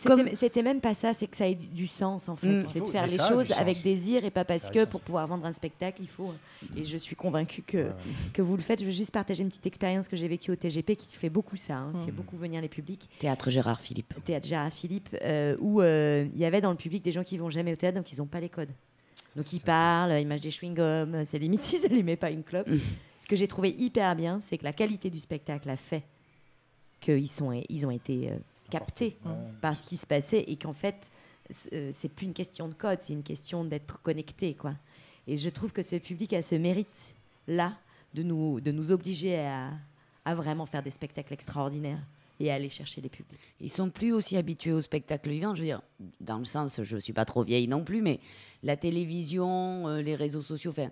[0.05, 2.47] Comme- C'était même pas ça, c'est que ça ait du- du sens en fait.
[2.47, 2.65] Mm.
[2.73, 5.51] C'est de faire les choses avec désir et pas parce que pour pouvoir vendre un
[5.51, 6.33] spectacle, il faut.
[6.75, 7.93] Et je suis convaincue que, Ouais, ouais.
[8.33, 8.79] que vous le faites.
[8.79, 11.55] Je veux juste partager une petite expérience que j'ai vécue au TGP qui fait beaucoup
[11.55, 12.15] ça, hein, qui fait Mm.
[12.15, 13.07] beaucoup venir les publics.
[13.19, 14.13] Théâtre Gérard Philippe.
[14.25, 17.37] Théâtre Gérard Philippe, euh, où euh, il y avait dans le public des gens qui
[17.37, 18.69] vont jamais au théâtre, donc ils n'ont pas les codes.
[19.35, 22.67] Donc ils parlent, ils mangent des chewing-gums, c'est limite s'ils n'allumaient pas une clope.
[22.67, 22.77] Mm.
[23.21, 26.01] Ce que j'ai trouvé hyper bien, c'est que la qualité du spectacle a fait
[26.99, 28.37] qu'ils sont, ils ont été euh,
[28.69, 29.31] captés Ouais.
[29.61, 31.09] par ce qui se passait et qu'en fait,
[31.73, 34.73] euh, c'est plus une question de code, c'est une question d'être connecté, quoi.
[35.27, 37.73] Et je trouve que ce public a ce mérite-là
[38.13, 39.71] de nous, de nous obliger à,
[40.25, 42.01] à vraiment faire des spectacles extraordinaires
[42.39, 43.39] et à aller chercher les publics.
[43.59, 45.55] Ils sont plus aussi habitués au spectacle vivant.
[45.55, 45.81] Je veux dire,
[46.21, 48.19] dans le sens, je suis pas trop vieille non plus, mais
[48.63, 50.89] la télévision, euh, les réseaux sociaux, enfin,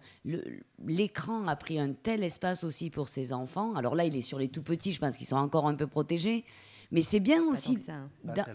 [0.85, 3.75] l'écran a pris un tel espace aussi pour ces enfants.
[3.75, 5.87] Alors là, il est sur les tout petits, je pense qu'ils sont encore un peu
[5.87, 6.43] protégés.
[6.91, 8.45] Mais c'est bien Pas aussi, ça, hein, Pas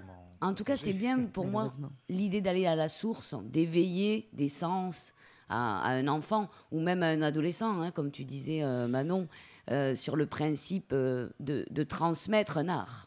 [0.42, 1.68] en tout cas, c'est bien pour moi
[2.08, 5.14] l'idée d'aller à la source, d'éveiller des sens
[5.48, 9.28] à, à un enfant ou même à un adolescent, hein, comme tu disais, euh, Manon,
[9.70, 13.06] euh, sur le principe euh, de, de transmettre un art.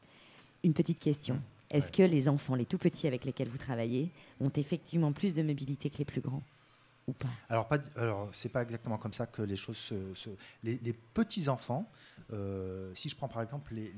[0.64, 1.39] Une petite question.
[1.70, 1.91] Est-ce Ouais.
[1.91, 5.89] que les enfants, les tout petits avec lesquels vous travaillez, ont effectivement plus de mobilité
[5.89, 6.43] que les plus grands
[7.08, 7.28] Ou pas?
[7.49, 10.14] Alors, pas, alors c'est pas exactement comme ça que les choses se.
[10.16, 10.30] se-
[10.64, 11.89] les, les petits enfants,
[12.34, 13.93] euh, si je prends par exemple les,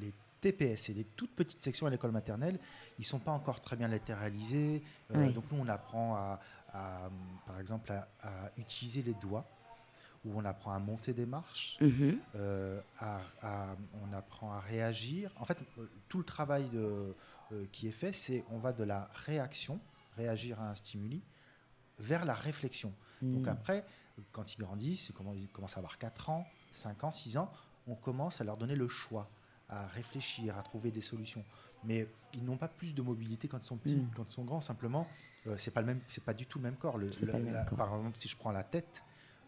[0.00, 2.58] les TPS et les toutes petites sections à l'école maternelle,
[2.98, 4.82] ils sont pas encore très bien latéralisés.
[5.14, 5.32] Euh, Oui.
[5.34, 6.40] Donc nous, on apprend à,
[6.72, 7.10] à,
[7.46, 9.44] par exemple, à, à utiliser les doigts,
[10.24, 11.76] ou on apprend à monter des marches.
[11.80, 12.18] Mhm.
[12.34, 15.32] euh, à- à- on apprend à réagir.
[15.36, 17.12] En fait, euh, tout le travail de-
[17.52, 19.80] euh, qui est fait, c'est on va de la réaction,
[20.16, 21.22] réagir à un stimuli,
[21.98, 22.92] vers la réflexion.
[23.22, 23.50] Donc Hmm.
[23.50, 23.84] après,
[24.32, 27.50] quand ils grandissent, ils commen- ils commencent à avoir 4 ans, 5 ans, 6 ans,
[27.86, 29.28] on commence à leur donner le choix,
[29.68, 31.44] à réfléchir, à trouver des solutions.
[31.84, 34.10] Mais ils n'ont pas plus de mobilité quand ils sont petits, Mm.
[34.16, 34.60] quand ils sont grands.
[34.60, 35.06] Simplement,
[35.46, 36.98] euh, c'est pas le même, c'est pas du tout le même corps.
[36.98, 37.78] Le- C'est le- pas le même la- corps.
[37.78, 39.02] Par exemple, si je prends la tête,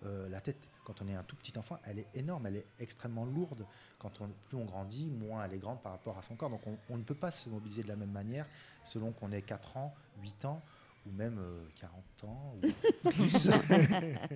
[0.05, 2.67] euh, la tête, quand on est un tout petit enfant, elle est énorme, elle est
[2.79, 3.67] extrêmement lourde.
[3.99, 4.11] Quand
[4.49, 6.51] plus on grandit, moins elle est grande par rapport à son corps.
[6.51, 8.47] Donc on, on ne peut pas se mobiliser de la même manière
[8.85, 10.63] selon qu'on ait 4 ans, 8 ans
[11.07, 12.61] ou même euh, 40 ans ou
[13.11, 13.51] plus.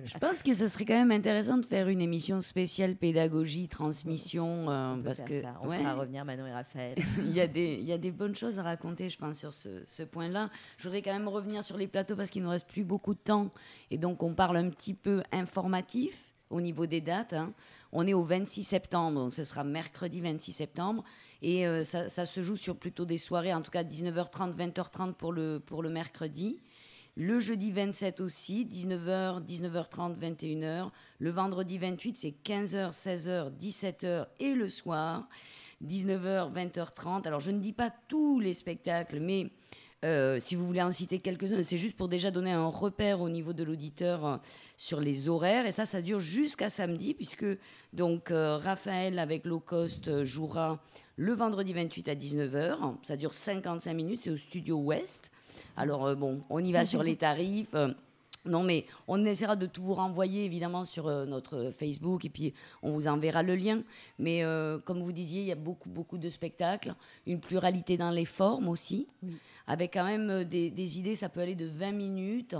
[0.05, 4.69] Je pense que ce serait quand même intéressant de faire une émission spéciale pédagogie, transmission,
[4.69, 5.59] euh, On peut parce faire que ça.
[5.61, 6.97] On ouais, fera revenir Manon et Raphaël.
[7.19, 9.53] il, y a des, il y a des bonnes choses à raconter, je pense, sur
[9.53, 10.49] ce, ce point-là.
[10.77, 13.13] Je voudrais quand même revenir sur les plateaux parce qu'il ne nous reste plus beaucoup
[13.13, 13.49] de temps.
[13.91, 17.33] Et donc, on parle un petit peu informatif au niveau des dates.
[17.33, 17.53] hein.
[17.91, 21.03] On est au 26 septembre, donc ce sera mercredi 26 septembre.
[21.47, 25.13] Et euh, ça, ça se joue sur plutôt des soirées, en tout cas 19h30, 20h30
[25.13, 26.59] pour le, pour le mercredi.
[27.15, 30.89] Le jeudi 27 aussi, 19h, 19h30, 21h.
[31.19, 35.29] Le vendredi 28, c'est 15h, 16h, 17h et le soir.
[35.85, 37.27] 19h, 20h30.
[37.27, 39.51] Alors, je ne dis pas tous les spectacles, mais
[40.05, 43.29] euh, si vous voulez en citer quelques-uns, c'est juste pour déjà donner un repère au
[43.29, 44.37] niveau de l'auditeur euh,
[44.77, 45.65] sur les horaires.
[45.65, 47.45] Et ça, ça dure jusqu'à samedi, puisque
[47.91, 50.79] donc euh, Raphaël avec low cost jouera
[51.15, 52.95] le vendredi 28 à 19h.
[53.03, 55.31] Ça dure 55 minutes, c'est au studio Ouest.
[55.75, 57.73] Alors, bon, on y va sur les tarifs.
[58.45, 62.53] Non, mais on essaiera de tout vous renvoyer évidemment sur euh, notre Facebook et puis
[62.83, 63.81] on vous enverra le lien.
[64.19, 68.11] Mais euh, comme vous disiez, il y a beaucoup, beaucoup de spectacles, une pluralité dans
[68.11, 69.37] les formes aussi, Oui.
[69.67, 71.15] avec quand même euh, des, des idées.
[71.15, 72.55] Ça peut aller de 20 minutes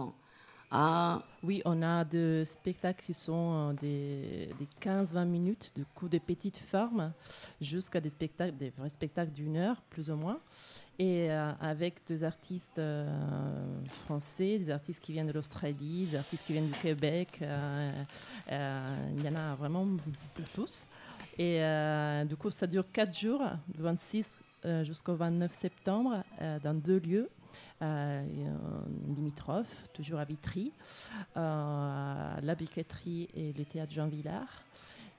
[0.76, 1.24] à.
[1.44, 6.18] Oui, on a des spectacles qui sont euh, des, des 15-20 minutes, du coup de
[6.18, 7.14] petites formes,
[7.62, 10.40] jusqu'à des spectacles, des vrais spectacles d'une heure, plus ou moins.
[10.98, 13.08] Et euh, avec des artistes euh,
[14.06, 17.40] français, des artistes qui viennent de l'Australie, des artistes qui viennent du Québec.
[17.42, 19.88] il y en a vraiment
[20.54, 20.88] tous.
[21.38, 21.60] Et
[22.26, 26.24] du coup, ça dure 4 jours, du 26 euh, jusqu'au 29 septembre,
[26.64, 27.30] dans deux lieux.
[27.82, 30.72] Euh, et, limitrophes, toujours à Vitry,
[31.36, 34.64] euh, la briqueterie et le théâtre Jean Villard.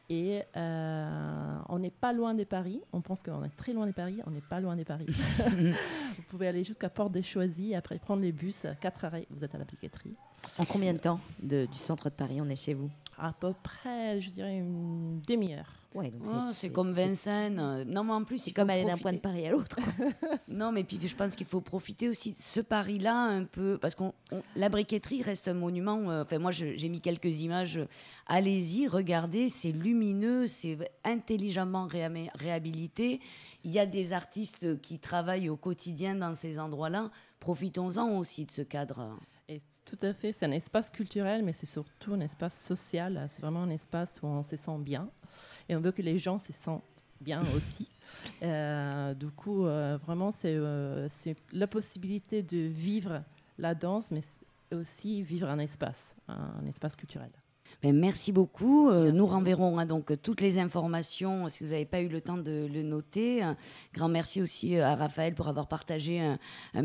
[0.09, 2.81] Et euh, on n'est pas loin de Paris.
[2.93, 4.21] On pense qu'on est très loin de Paris.
[4.27, 5.07] On n'est pas loin de Paris.
[5.49, 9.43] vous pouvez aller jusqu'à Porte des Choisies, après prendre les bus, à 4 arrêts, vous
[9.45, 10.15] êtes à la briqueterie.
[10.59, 12.89] En combien de temps de- du centre de Paris on est chez vous?
[13.19, 15.73] À peu près, je dirais, une demi-heure.
[15.95, 17.59] Ouais, donc Oh, c'est comme Vincennes.
[17.59, 19.19] euh, Non, mais en plus, C'est il comme faut aller d'un point de.
[19.19, 19.77] Paris à l'autre.
[20.49, 23.95] Non, mais puis je pense qu'il faut profiter aussi de ce Paris-là un peu, parce
[23.95, 24.05] que
[24.55, 26.11] la briqueterie reste un monument.
[26.11, 27.79] euh, Enfin, moi, je- j'ai mis quelques images.
[27.79, 27.87] euh,
[28.27, 33.21] Allez-y, regardez, c'est lumineux, c'est intelligemment réhab- réhabilité.
[33.65, 37.11] Il y a des artistes qui travaillent au quotidien dans ces endroits-là
[37.41, 39.17] profitons-en aussi de ce cadre.
[39.49, 43.29] Et tout à fait, c'est un espace culturel, mais c'est surtout un espace social.
[43.31, 45.09] C'est vraiment un espace où on se sent bien.
[45.69, 46.83] Et on veut que les gens se sentent
[47.21, 47.89] bien aussi.
[48.43, 53.23] Euh, du coup, euh, vraiment, euh, c'est la possibilité de vivre
[53.59, 54.23] la danse, mais
[54.73, 57.31] aussi vivre un espace, un espace culturel.
[57.87, 58.91] Ben, merci beaucoup.
[58.91, 62.37] Euh, nous renverrons hein, donc toutes les informations si vous n'avez pas eu le temps
[62.37, 63.43] de le noter.
[63.43, 63.57] Un
[63.95, 66.39] grand merci aussi euh, à Raphaël pour avoir partagé un,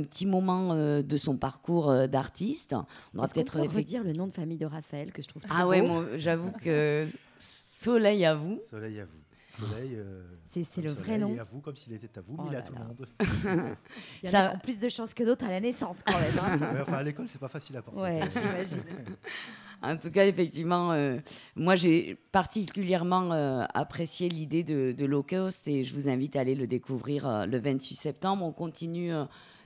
[0.03, 2.75] petit moment euh, de son parcours d'artiste.
[3.15, 5.55] On aura peut-être peut redire le nom de famille de Raphaël que je trouve très
[5.57, 5.83] Ah ouais,
[6.17, 7.07] j'avoue que
[7.39, 8.59] soleil à vous.
[8.69, 9.11] Soleil à vous.
[9.49, 9.97] Soleil.
[10.45, 11.35] c'est le vrai nom.
[11.37, 13.07] à vous comme s'il était à vous, oh mais il à tout le monde.
[14.23, 16.61] il y en a plus de chances que d'autres à la naissance quand même.
[16.61, 16.83] Hein.
[16.83, 17.99] enfin, à l'école, c'est pas facile à porter.
[17.99, 18.83] Ouais, j'imagine.
[19.83, 21.17] En tout cas, effectivement, euh,
[21.55, 26.41] moi j'ai particulièrement euh, apprécié l'idée de, de, low cost et je vous invite à
[26.41, 28.45] aller le découvrir euh, le 28 septembre.
[28.45, 29.11] On continue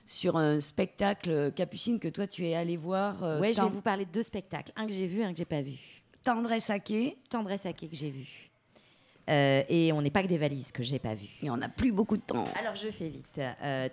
[0.06, 3.16] sur un spectacle Capucine que toi tu es allé voir.
[3.40, 5.44] oui, je vais vous parler de deux spectacles, un que j'ai vu, un que j'ai
[5.44, 6.02] pas vu.
[6.22, 7.18] Tendresse Saké.
[7.28, 8.50] Tendresse Saké que j'ai vu.
[9.28, 11.28] et on n'est pas que des valises que j'ai pas vu.
[11.42, 12.44] Et on n'a plus beaucoup de temps.
[12.58, 13.40] Alors je fais vite.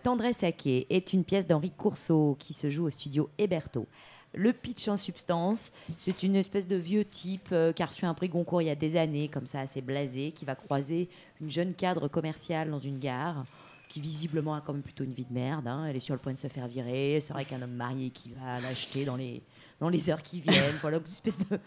[0.04, 3.88] Tendresse Saké est une pièce d'Henri Courceau qui se joue au studio Héberto.
[4.34, 8.16] Le pitch en substance, c'est une espèce de vieux type euh, qui a reçu un
[8.16, 11.08] prix Goncourt il y a des années, comme ça, assez blasé, qui va croiser
[11.40, 13.46] une jeune cadre commerciale dans une gare,
[13.90, 15.68] qui visiblement a quand même plutôt une vie de merde.
[15.68, 15.86] Hein.
[15.88, 17.20] Elle est sur le point de se faire virer.
[17.22, 19.44] C'est vrai qu'un homme marié qui va l'acheter dans les,
[19.80, 20.78] dans les heures qui viennent.
[20.82, 21.60] voilà, une espèce de.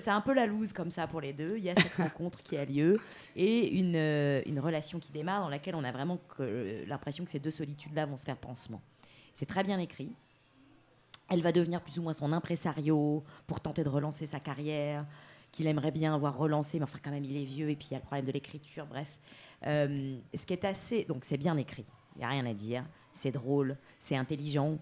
[0.00, 1.54] C'est un peu la loose comme ça pour les deux.
[1.56, 3.00] Il y a cette rencontre qui a lieu
[3.36, 6.18] et une, euh, une relation qui démarre dans laquelle on a vraiment
[6.86, 8.82] l'impression que ces deux solitudes-là vont se faire pansement.
[9.32, 10.10] C'est très bien écrit.
[11.32, 15.06] Elle va devenir plus ou moins son impresario pour tenter de relancer sa carrière,
[15.50, 17.94] qu'il aimerait bien avoir relancé, mais enfin quand même il est vieux et puis il
[17.94, 19.18] y a le problème de l'écriture, bref.
[19.66, 21.04] Euh, ce qui est assez...
[21.04, 24.76] Donc c'est bien écrit, il n'y a rien à dire, c'est drôle, c'est intelligent.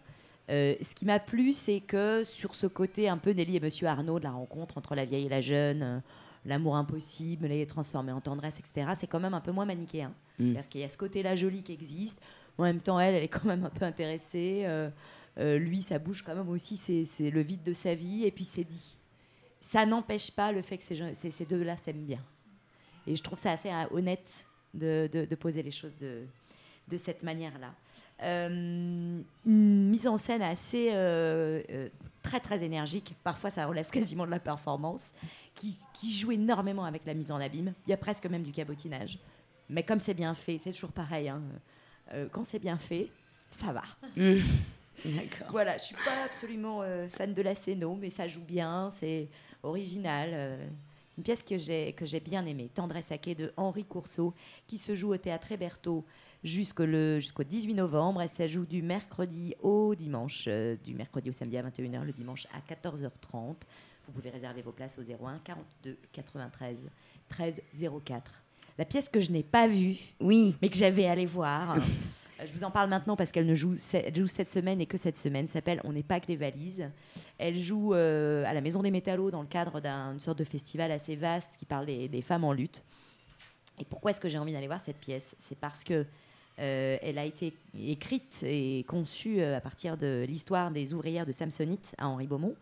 [0.50, 3.86] Euh, ce qui m'a plu, c'est que sur ce côté un peu Nelly et Monsieur
[3.86, 5.98] Arnaud de la rencontre entre la vieille et la jeune, euh,
[6.44, 10.08] l'amour impossible, les transformer en tendresse, etc., c'est quand même un peu moins manichéen.
[10.08, 10.14] Mm.
[10.38, 12.20] C'est-à-dire qu'il y a ce côté-là joli qui existe.
[12.58, 14.66] En même temps, elle, elle est quand même un peu intéressée.
[15.40, 18.44] Euh, lui, ça bouge quand même aussi, c'est le vide de sa vie, et puis
[18.44, 18.98] c'est dit.
[19.60, 22.22] Ça n'empêche pas le fait que ces, deux-là s'aiment bien.
[23.06, 26.26] Et je trouve ça assez euh, honnête de, poser les choses de,
[26.96, 27.74] cette manière-là.
[28.22, 30.88] Euh, une mise en scène assez
[32.22, 33.14] très très énergique.
[33.24, 35.12] Parfois, ça relève quasiment de la performance,
[35.54, 37.72] qui, joue énormément avec la mise en abîme.
[37.86, 39.18] Il y a presque même du cabotinage.
[39.70, 41.28] Mais comme c'est bien fait, c'est toujours pareil.
[41.28, 41.42] Hein.
[42.32, 43.08] quand c'est bien fait,
[43.50, 43.84] ça va.
[45.50, 49.28] Voilà, je suis pas absolument euh, fan de la scéno, mais ça joue bien, c'est
[49.62, 50.30] original.
[50.32, 50.66] Euh.
[51.08, 54.34] c'est une pièce que j'ai que j'ai bien aimée, Tendresse Saké de Henri Courceau,
[54.66, 56.04] qui se joue au théâtre Héberto
[56.42, 56.86] jusqu'au
[57.18, 58.22] jusqu'au 18 novembre.
[58.22, 62.12] Et ça joue du mercredi au dimanche, euh, du mercredi au samedi à 21h, le
[62.12, 63.56] dimanche à 14h30.
[64.06, 66.90] Vous pouvez réserver vos places au 01 42 93
[67.28, 67.62] 13
[68.04, 68.32] 04.
[68.78, 71.76] La pièce que je n'ai pas vue, oui, mais que j'avais allé voir.
[72.40, 75.16] Euh, je vous en parle maintenant parce qu'elle ne joue, cette semaine et que cette
[75.16, 75.48] semaine.
[75.48, 76.88] S'appelle On n'est pas que des valises.
[77.38, 80.90] Elle joue euh, à la Maison des Métallos dans le cadre d'une sorte de festival
[80.92, 82.84] assez vaste qui parle des, femmes en lutte.
[83.78, 85.34] Et pourquoi est-ce que j'ai envie d'aller voir cette pièce?
[85.38, 86.04] C'est parce que
[86.58, 91.94] euh, elle a été écrite et conçue à partir de l'histoire des ouvrières de Samsonite
[91.96, 92.54] à Henri Beaumont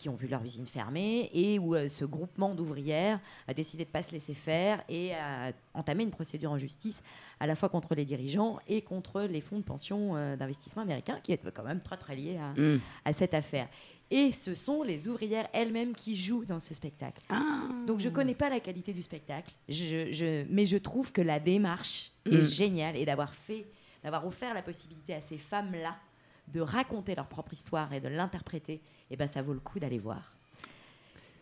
[0.00, 3.88] qui ont vu leur usine fermer et où euh, ce groupement d'ouvrières a décidé de
[3.88, 7.02] ne pas se laisser faire et a entamé une procédure en justice
[7.38, 11.20] à la fois contre les dirigeants et contre les fonds de pension euh, d'investissement américains
[11.22, 12.80] qui étaient quand même très très liés à, mm.
[13.04, 13.68] à, cette affaire.
[14.10, 17.22] Et ce sont les ouvrières elles-mêmes qui jouent dans ce spectacle.
[17.28, 17.62] Ah.
[17.86, 21.20] Donc je ne connais pas la qualité du spectacle, je, je, mais je trouve que
[21.20, 22.44] la démarche est mm.
[22.44, 23.66] géniale et d'avoir fait,
[24.02, 25.94] d'avoir offert la possibilité à ces femmes-là
[26.52, 28.80] de raconter leur propre histoire et de l'interpréter,
[29.10, 30.34] eh ben ça vaut le coup d'aller voir.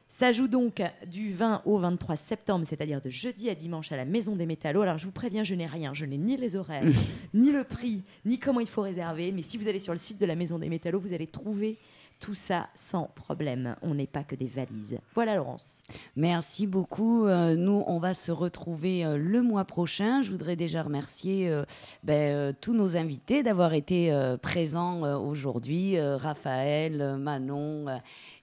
[0.08, 4.04] Ça joue donc du 20 au 23 septembre, c'est-à-dire de jeudi à dimanche à la
[4.04, 4.82] Maison des Métallos.
[4.82, 6.82] Alors je vous préviens, je n'ai rien, je n'ai ni les horaires,
[7.34, 9.30] ni le prix, ni comment il faut réserver.
[9.32, 11.78] Mais si vous allez sur le site de la Maison des Métallos, vous allez trouver
[12.20, 13.76] tout ça sans problème.
[13.82, 14.98] On n'est pas que des valises.
[15.14, 15.84] Voilà, Laurence.
[16.16, 17.26] Merci beaucoup.
[17.26, 20.22] Euh, nous, on va se retrouver euh, le mois prochain.
[20.22, 21.64] Je voudrais déjà remercier euh,
[22.02, 24.12] ben, tous nos invités d'avoir été
[24.42, 26.00] présents aujourd'hui.
[26.00, 27.86] Raphaël, Manon.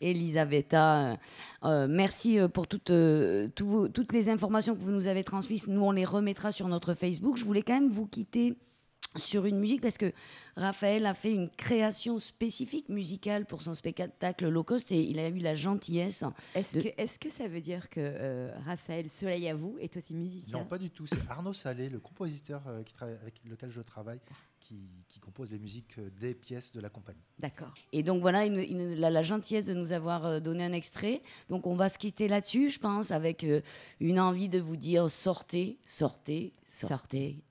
[0.01, 1.17] Elisabetta,
[1.63, 2.91] merci pour toutes,
[3.55, 5.67] toutes les informations que vous nous avez transmises.
[5.67, 7.37] Nous, on les remettra sur notre Facebook.
[7.37, 8.55] Je voulais quand même vous quitter
[9.15, 10.11] sur une musique parce que
[10.57, 15.27] Raphaël a fait une création spécifique musicale pour son spectacle low cost et il a
[15.29, 16.23] eu la gentillesse.
[16.53, 19.95] Est-ce de- que, est que ça veut dire que euh, Raphaël Soleil à vous est
[19.97, 20.57] aussi musicien?
[20.59, 21.05] Non, pas du tout.
[21.07, 24.19] C'est Arnaud Salé, le compositeur euh, qui travaille- avec lequel je travaille,
[24.61, 27.19] qui, qui compose les musiques euh, des pièces de la compagnie.
[27.39, 27.73] D'accord.
[27.91, 31.21] Et donc voilà, il, nous- la, gentillesse de nous avoir donné un extrait.
[31.49, 33.45] Donc on va se quitter là-dessus, je pense, avec
[33.99, 37.43] une envie de vous dire sortez, sortez, sortez.